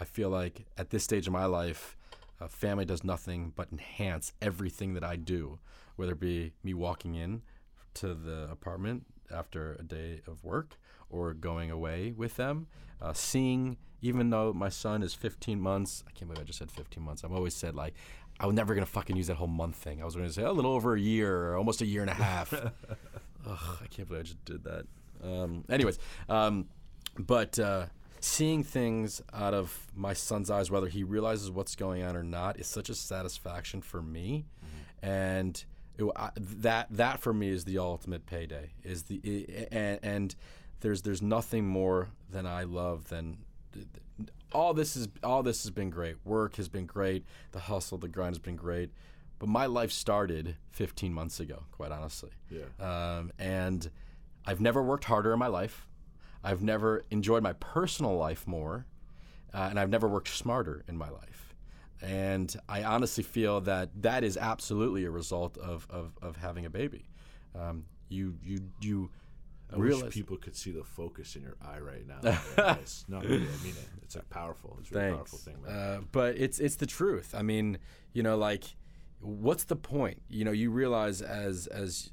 [0.00, 1.96] I feel like at this stage of my life,
[2.40, 5.58] uh, family does nothing but enhance everything that I do,
[5.96, 7.42] whether it be me walking in
[7.94, 10.78] to the apartment after a day of work
[11.10, 12.66] or going away with them,
[13.00, 16.70] uh, seeing, even though my son is 15 months, I can't believe I just said
[16.70, 17.24] 15 months.
[17.24, 17.94] I've always said, like,
[18.40, 20.00] I was never going to fucking use that whole month thing.
[20.00, 22.14] I was going to say a little over a year almost a year and a
[22.14, 22.52] half.
[23.46, 24.84] Ugh, I can't believe I just did that.
[25.24, 25.98] Um, anyways,
[26.28, 26.66] um,
[27.18, 27.86] but uh,
[28.20, 32.60] seeing things out of my son's eyes, whether he realizes what's going on or not,
[32.60, 34.44] is such a satisfaction for me,
[35.02, 35.64] and
[35.98, 38.70] it, I, that that for me is the ultimate payday.
[38.84, 40.34] Is the i- and, and
[40.80, 43.38] there's there's nothing more than I love than.
[44.52, 46.16] All this is all this has been great.
[46.24, 47.24] Work has been great.
[47.52, 48.90] The hustle, the grind has been great.
[49.38, 52.30] But my life started 15 months ago, quite honestly.
[52.50, 52.64] Yeah.
[52.80, 53.88] Um, and
[54.44, 55.86] I've never worked harder in my life.
[56.42, 58.86] I've never enjoyed my personal life more,
[59.54, 61.54] uh, and I've never worked smarter in my life.
[62.00, 66.70] And I honestly feel that that is absolutely a result of, of, of having a
[66.70, 67.08] baby.
[67.54, 69.10] Um, you you you
[69.72, 72.20] I realize wish people could see the focus in your eye right now.
[73.08, 73.88] No, really, I mean it.
[74.02, 74.76] It's like powerful.
[74.80, 75.72] It's a really powerful thing, man.
[75.74, 77.34] Uh, but it's it's the truth.
[77.36, 77.78] I mean,
[78.12, 78.64] you know, like,
[79.20, 80.22] what's the point?
[80.28, 82.10] You know, you realize as as,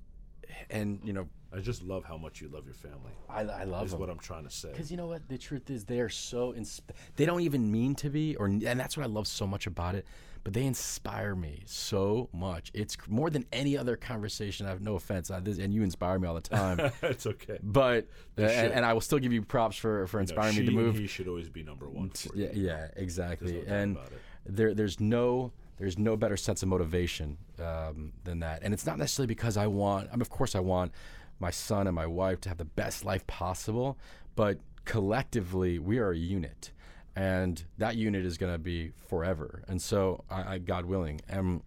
[0.70, 3.14] and you know, I just love how much you love your family.
[3.30, 4.02] I, I love Is them.
[4.02, 4.72] what I'm trying to say.
[4.72, 6.82] Because you know what, the truth is, they are so insp-
[7.16, 9.96] they don't even mean to be, or and that's what I love so much about
[9.96, 10.06] it.
[10.46, 12.70] But they inspire me so much.
[12.76, 14.68] It's more than any other conversation.
[14.68, 16.80] I have no offense, I, this, and you inspire me all the time.
[17.02, 17.58] it's okay.
[17.64, 20.60] but uh, and, and I will still give you props for for No, inspiring she
[20.62, 20.98] me to move.
[21.00, 22.12] He should always be number one.
[22.36, 22.68] Yeah, you.
[22.68, 23.64] yeah, exactly.
[23.68, 23.98] No and
[24.46, 28.62] there, there's no, there's no better sense of motivation um, than that.
[28.62, 30.10] And it's not necessarily because I want.
[30.10, 30.92] I mean, of course, I want
[31.40, 33.98] my son and my wife to have the best life possible,
[34.36, 36.72] but collectively, we are a unit,
[37.16, 39.64] and that unit is going to be forever.
[39.68, 41.62] And so, I, I God willing, and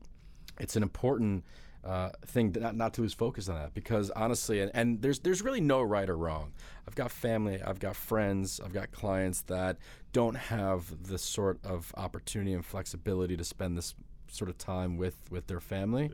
[0.58, 1.44] it's an important
[1.84, 5.20] uh, thing to not, not to lose focus on that because honestly, and, and there's
[5.20, 6.52] there's really no right or wrong.
[6.86, 9.78] I've got family, I've got friends, I've got clients that
[10.12, 13.94] don't have the sort of opportunity and flexibility to spend this
[14.30, 16.10] sort of time with with their family.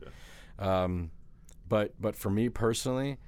[0.59, 1.11] Um,
[1.69, 3.19] but but for me personally,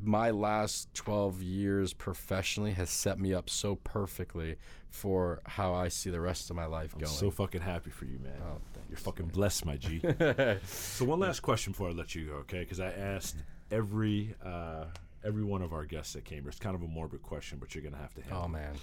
[0.00, 4.56] my last 12 years professionally has set me up so perfectly
[4.92, 7.10] for how I see the rest of my life I'm going.
[7.12, 8.36] so fucking happy for you, man.
[8.46, 8.58] Oh,
[8.90, 10.02] You're fucking blessed, my G.
[10.66, 12.60] so one last question before I let you go, okay?
[12.60, 13.36] Because I asked
[13.70, 14.84] every uh,
[15.24, 16.50] every one of our guests that came here.
[16.50, 18.42] It's kind of a morbid question, but you're gonna have to handle.
[18.44, 18.74] oh man.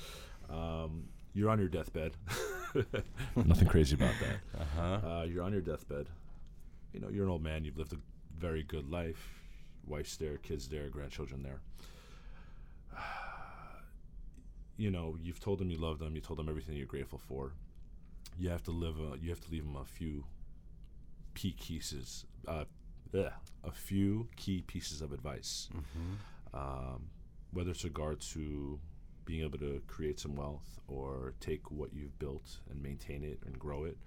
[0.49, 1.03] Um,
[1.33, 2.13] you're on your deathbed.
[3.35, 4.61] Nothing crazy about that.
[4.61, 5.07] Uh-huh.
[5.07, 6.07] Uh, you're on your deathbed.
[6.91, 7.63] You know, you're an old man.
[7.63, 7.97] You've lived a
[8.35, 9.29] very good life.
[9.85, 11.59] Wife's there, kids there, grandchildren there.
[14.79, 16.15] You know, you've told them you love them.
[16.15, 17.51] You told them everything you're grateful for.
[18.37, 18.95] You have to live.
[18.99, 20.23] A, you have to leave them a few
[21.35, 22.25] key pieces.
[22.47, 22.63] Uh,
[23.13, 23.31] bleh,
[23.65, 25.67] a few key pieces of advice.
[26.53, 27.09] Um,
[27.51, 28.79] whether it's regard to
[29.25, 33.59] being able to create some wealth or take what you've built and maintain it and
[33.59, 33.97] grow it,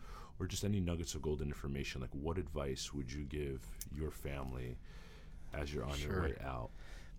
[0.41, 2.01] or just any nuggets of golden information.
[2.01, 3.61] Like, what advice would you give
[3.95, 4.79] your family
[5.53, 6.13] as you're on Sure.
[6.13, 6.71] your way out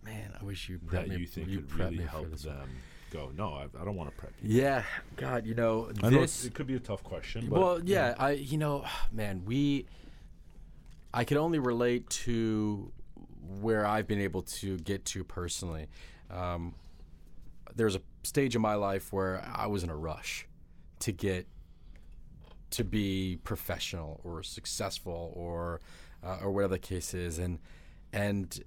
[0.04, 1.18] Man, I wish you that me.
[1.18, 2.68] you think you could really help them
[3.14, 3.32] go?
[3.36, 4.61] No, I, I don't want to prep you.
[4.61, 4.84] Yeah,
[5.16, 6.45] God, you know I know this.
[6.45, 9.86] it could be a tough question, but well, yeah, I you know, man, we.
[11.16, 12.91] I can only relate to
[13.61, 15.88] where I've been able to get to personally.
[16.32, 16.74] Um,
[17.76, 20.47] there's a stage in my life where I was in a rush
[21.01, 21.45] to get
[22.72, 25.82] to be professional or successful or
[26.24, 27.59] uh, or whatever the case is, and
[28.11, 28.64] and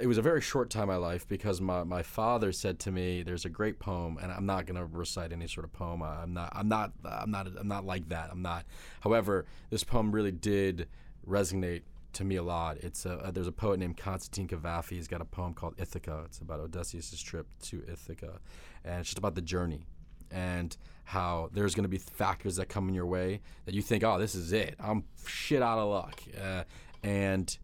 [0.00, 2.90] it was a very short time in my life because my, my father said to
[2.90, 6.02] me, "There's a great poem, and I'm not going to recite any sort of poem.
[6.02, 6.52] I'm not.
[6.52, 6.92] I'm not.
[7.04, 7.48] I'm not.
[7.58, 8.30] I'm not like that.
[8.32, 8.64] I'm not.
[9.00, 10.88] However, this poem really did
[11.26, 11.82] resonate
[12.14, 12.78] to me a lot.
[12.78, 14.90] It's a, uh, there's a poet named Constantine Cavafy.
[14.90, 16.22] He's got a poem called Ithaca.
[16.26, 18.40] It's about Odysseus' trip to Ithaca,
[18.84, 19.86] and it's just about the journey
[20.30, 24.02] and how there's going to be factors that come in your way that you think,
[24.02, 24.74] oh, this is it.
[24.80, 26.64] I'm shit out of luck, uh,
[27.02, 27.56] and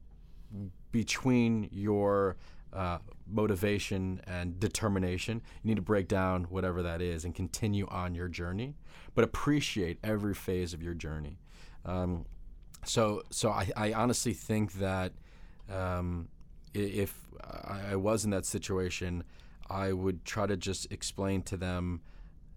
[0.93, 2.37] between your
[2.73, 8.15] uh, motivation and determination, you need to break down whatever that is and continue on
[8.15, 8.77] your journey,
[9.15, 11.39] but appreciate every phase of your journey.
[11.85, 12.27] Um,
[12.85, 15.13] so, so I, I honestly think that
[15.73, 16.29] um,
[16.75, 19.25] if I, I was in that situation,
[19.69, 22.01] I would try to just explain to them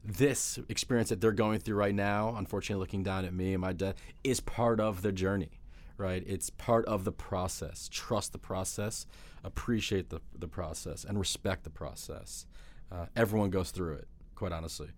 [0.04, 3.74] this experience that they're going through right now, unfortunately, looking down at me and my
[3.74, 5.62] dad, is part of the journey,
[6.04, 6.24] right?
[6.28, 7.88] It's part of the process.
[7.90, 9.06] Trust the process,
[9.44, 12.46] appreciate the, the process, and respect the process.
[12.92, 14.90] Uh, everyone goes through it, quite honestly.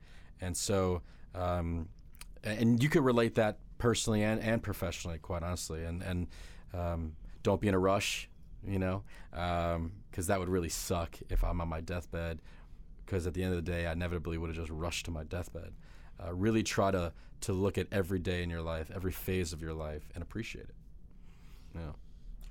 [0.41, 1.03] And so,
[1.35, 1.89] um,
[2.43, 5.83] and you could relate that personally and, and professionally, quite honestly.
[5.83, 6.27] And, and
[6.73, 8.27] um, don't be in a rush,
[8.67, 12.41] you know, because that would really suck if I'm on my deathbed
[13.05, 15.23] because at the end of the day, I inevitably would have just rushed to my
[15.23, 15.73] deathbed.
[16.23, 19.61] Uh, really try to to look at every day in your life, every phase of
[19.61, 20.75] your life, and appreciate it.
[21.76, 21.91] Yeah.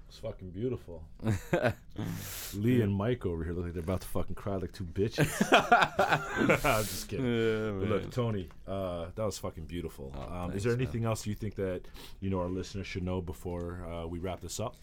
[0.09, 1.03] it's fucking beautiful.
[2.55, 5.29] Lee and Mike over here look like they're about to fucking cry like two bitches.
[6.65, 7.81] I'm just kidding.
[7.81, 10.13] But look, Tony, uh, that was fucking beautiful.
[10.17, 10.81] Oh, um, is thanks, there man.
[10.83, 11.83] anything else you think that
[12.21, 14.77] you know our listeners should know before uh, we wrap this up?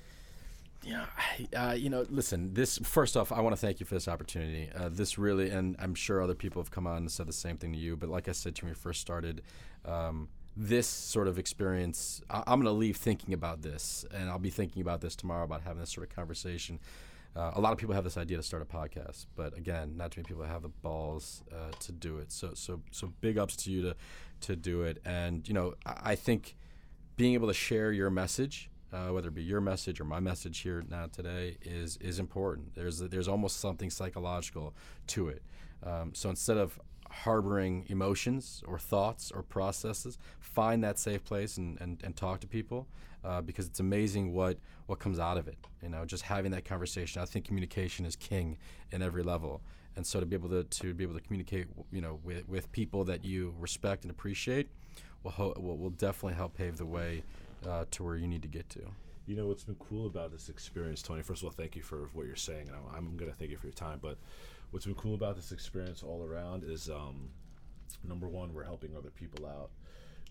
[0.83, 1.05] Yeah,
[1.53, 2.53] I- uh, you know, listen.
[2.55, 4.69] This first off, I want to thank you for this opportunity.
[4.75, 7.57] Uh, this really, and I'm sure other people have come on and said the same
[7.57, 7.95] thing to you.
[7.95, 9.43] But like I said to you when we first started,
[9.85, 10.27] um,
[10.61, 14.51] this sort of experience, I- I'm going to leave thinking about this, and I'll be
[14.51, 16.79] thinking about this tomorrow about having this sort of conversation.
[17.35, 20.11] Uh, a lot of people have this idea to start a podcast, but again, not
[20.11, 22.31] too many people have the balls uh, to do it.
[22.31, 23.95] So, so, so big ups to you to
[24.41, 24.99] to do it.
[25.05, 26.55] And you know, I, I think
[27.15, 30.59] being able to share your message, uh, whether it be your message or my message
[30.59, 32.75] here now today, is is important.
[32.75, 34.75] There's there's almost something psychological
[35.07, 35.41] to it.
[35.83, 36.79] Um, so instead of
[37.11, 42.47] harboring emotions or thoughts or processes, find that safe place and, and, and talk to
[42.47, 42.87] people
[43.23, 44.57] uh, because it's amazing what
[44.87, 45.57] what comes out of it.
[45.81, 47.21] You know, just having that conversation.
[47.21, 48.57] I think communication is king
[48.91, 49.61] in every level.
[49.95, 52.71] And so to be able to, to be able to communicate, you know, with, with
[52.71, 54.69] people that you respect and appreciate,
[55.23, 57.23] will ho- will, will definitely help pave the way
[57.67, 58.81] uh, to where you need to get to.
[59.27, 61.21] You know what's been cool about this experience, Tony.
[61.21, 63.51] First of all, thank you for what you're saying, and I'm, I'm going to thank
[63.51, 63.99] you for your time.
[64.01, 64.17] But
[64.71, 67.29] what's been cool about this experience all around is, um,
[68.03, 69.69] number one, we're helping other people out.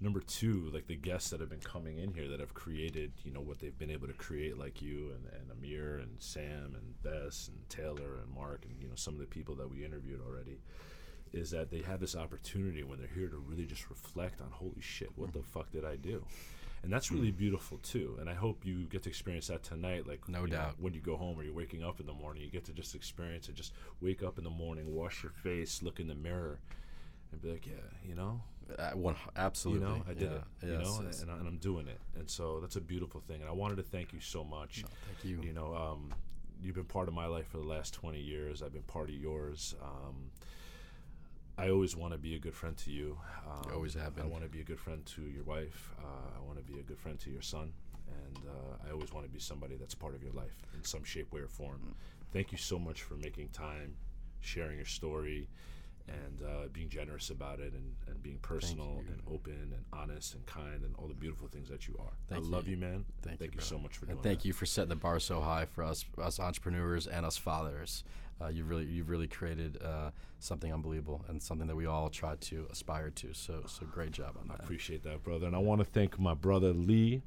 [0.02, 3.32] Number two, like the guests that have been coming in here that have created, you
[3.32, 7.02] know, what they've been able to create, like you and, and Amir and Sam and
[7.02, 10.22] Bess and Taylor and Mark and you know some of the people that we interviewed
[10.26, 10.58] already,
[11.34, 14.80] is that they have this opportunity when they're here to really just reflect on, holy
[14.80, 16.24] shit, what the fuck did I do?
[16.82, 18.16] And that's really beautiful too.
[18.20, 20.06] And I hope you get to experience that tonight.
[20.06, 20.74] Like No you know, doubt.
[20.78, 22.94] when you go home or you're waking up in the morning, you get to just
[22.94, 23.54] experience it.
[23.54, 26.58] Just wake up in the morning, wash your face, look in the mirror,
[27.32, 27.74] and be like, yeah,
[28.04, 28.40] you know,
[28.78, 29.86] Uh, one, absolutely.
[29.88, 30.36] you know, I did yeah.
[30.36, 30.72] it.
[30.72, 31.22] You know, yes.
[31.22, 32.00] and, and I'm doing it.
[32.18, 33.40] And so that's a beautiful thing.
[33.40, 34.82] And I wanted to thank you so much.
[34.82, 35.42] No, thank you.
[35.42, 36.14] You know, um,
[36.62, 38.62] you've been part of my life for the last 20 years.
[38.62, 39.74] I've been part of yours.
[39.82, 40.30] Um,
[41.60, 43.18] I always want to be a good friend to you.
[43.46, 44.24] Um, always have been.
[44.24, 45.92] I want to be a good friend to your wife.
[45.98, 47.72] Uh, I want to be a good friend to your son.
[48.08, 51.04] And uh, I always want to be somebody that's part of your life in some
[51.04, 51.94] shape, way, or form.
[52.32, 53.94] Thank you so much for making time,
[54.40, 55.48] sharing your story,
[56.08, 60.46] and uh, being generous about it, and, and being personal and open and honest and
[60.46, 62.12] kind and all the beautiful things that you are.
[62.28, 62.76] Thank I love you.
[62.76, 63.04] you, man.
[63.22, 64.46] Thank you, you so much for doing And thank that.
[64.46, 68.02] you for setting the bar so high for us, us entrepreneurs and us fathers.
[68.42, 72.36] Uh, you've really, you've really created uh, something unbelievable and something that we all try
[72.36, 73.34] to aspire to.
[73.34, 74.60] So, so great job on that.
[74.60, 75.46] I appreciate that, brother.
[75.46, 77.22] And I want to thank my brother Lee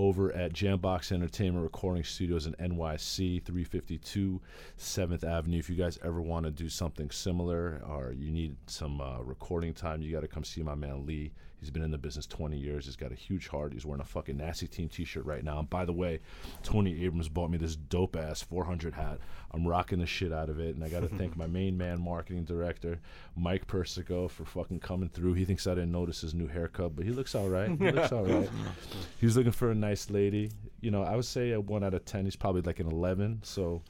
[0.00, 4.40] over at Jambox Entertainment Recording Studios in NYC, 352
[4.78, 5.58] 7th Avenue.
[5.58, 9.74] If you guys ever want to do something similar or you need some uh, recording
[9.74, 11.32] time, you got to come see my man Lee.
[11.60, 12.86] He's been in the business 20 years.
[12.86, 13.74] He's got a huge heart.
[13.74, 15.58] He's wearing a fucking Nasty Team t shirt right now.
[15.58, 16.20] And by the way,
[16.62, 19.18] Tony Abrams bought me this dope ass 400 hat.
[19.50, 20.74] I'm rocking the shit out of it.
[20.74, 22.98] And I got to thank my main man, marketing director,
[23.36, 25.34] Mike Persico, for fucking coming through.
[25.34, 27.68] He thinks I didn't notice his new haircut, but he looks all right.
[27.68, 28.48] He looks all right.
[29.20, 30.50] He's looking for a nice lady.
[30.80, 32.24] You know, I would say a one out of ten.
[32.24, 33.40] He's probably like an eleven.
[33.42, 33.82] So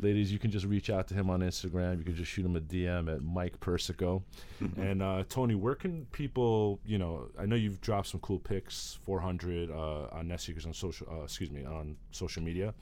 [0.00, 1.98] ladies, you can just reach out to him on Instagram.
[1.98, 4.22] You can just shoot him a DM at Mike Persico.
[4.76, 8.98] and uh, Tony, where can people, you know, I know you've dropped some cool pics,
[9.04, 9.74] 400 uh,
[10.12, 12.74] on Nestseekers on social, uh, excuse me, on social media.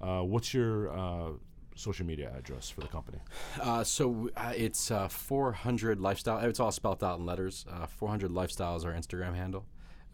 [0.00, 1.32] Uh, what's your uh,
[1.74, 3.18] social media address for the company?
[3.60, 6.38] Uh, so uh, it's uh, 400 lifestyle.
[6.38, 7.66] It's all spelled out in letters.
[7.70, 9.66] Uh, 400 lifestyle is our Instagram handle.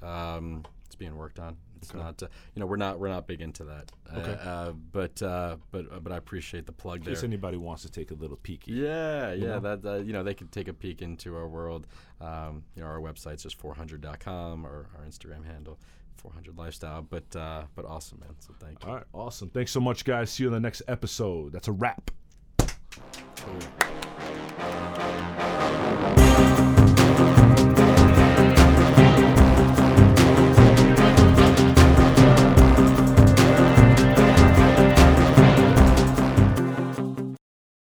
[0.03, 1.57] Um, it's being worked on.
[1.83, 1.99] It's Okay.
[1.99, 3.91] not, uh, you know, we're not we're not big into that.
[4.17, 4.33] Okay.
[4.33, 7.15] Uh, uh, but uh, but but I appreciate the plug In there.
[7.15, 8.69] case anybody wants to take a little peeky.
[8.69, 9.61] Yeah, yeah, know?
[9.61, 11.87] that uh, you know they can take a peek into our world.
[12.21, 15.79] Um, you know, our website's just 400.com or our Instagram handle,
[16.17, 17.03] 400 lifestyle.
[17.03, 18.35] But uh, but awesome, man.
[18.41, 18.89] So thank you.
[18.91, 19.51] All right, awesome.
[19.51, 20.31] Thanks so much, guys.
[20.31, 21.53] See you in the next episode.
[21.53, 22.11] That's a wrap.
[23.37, 23.59] Cool.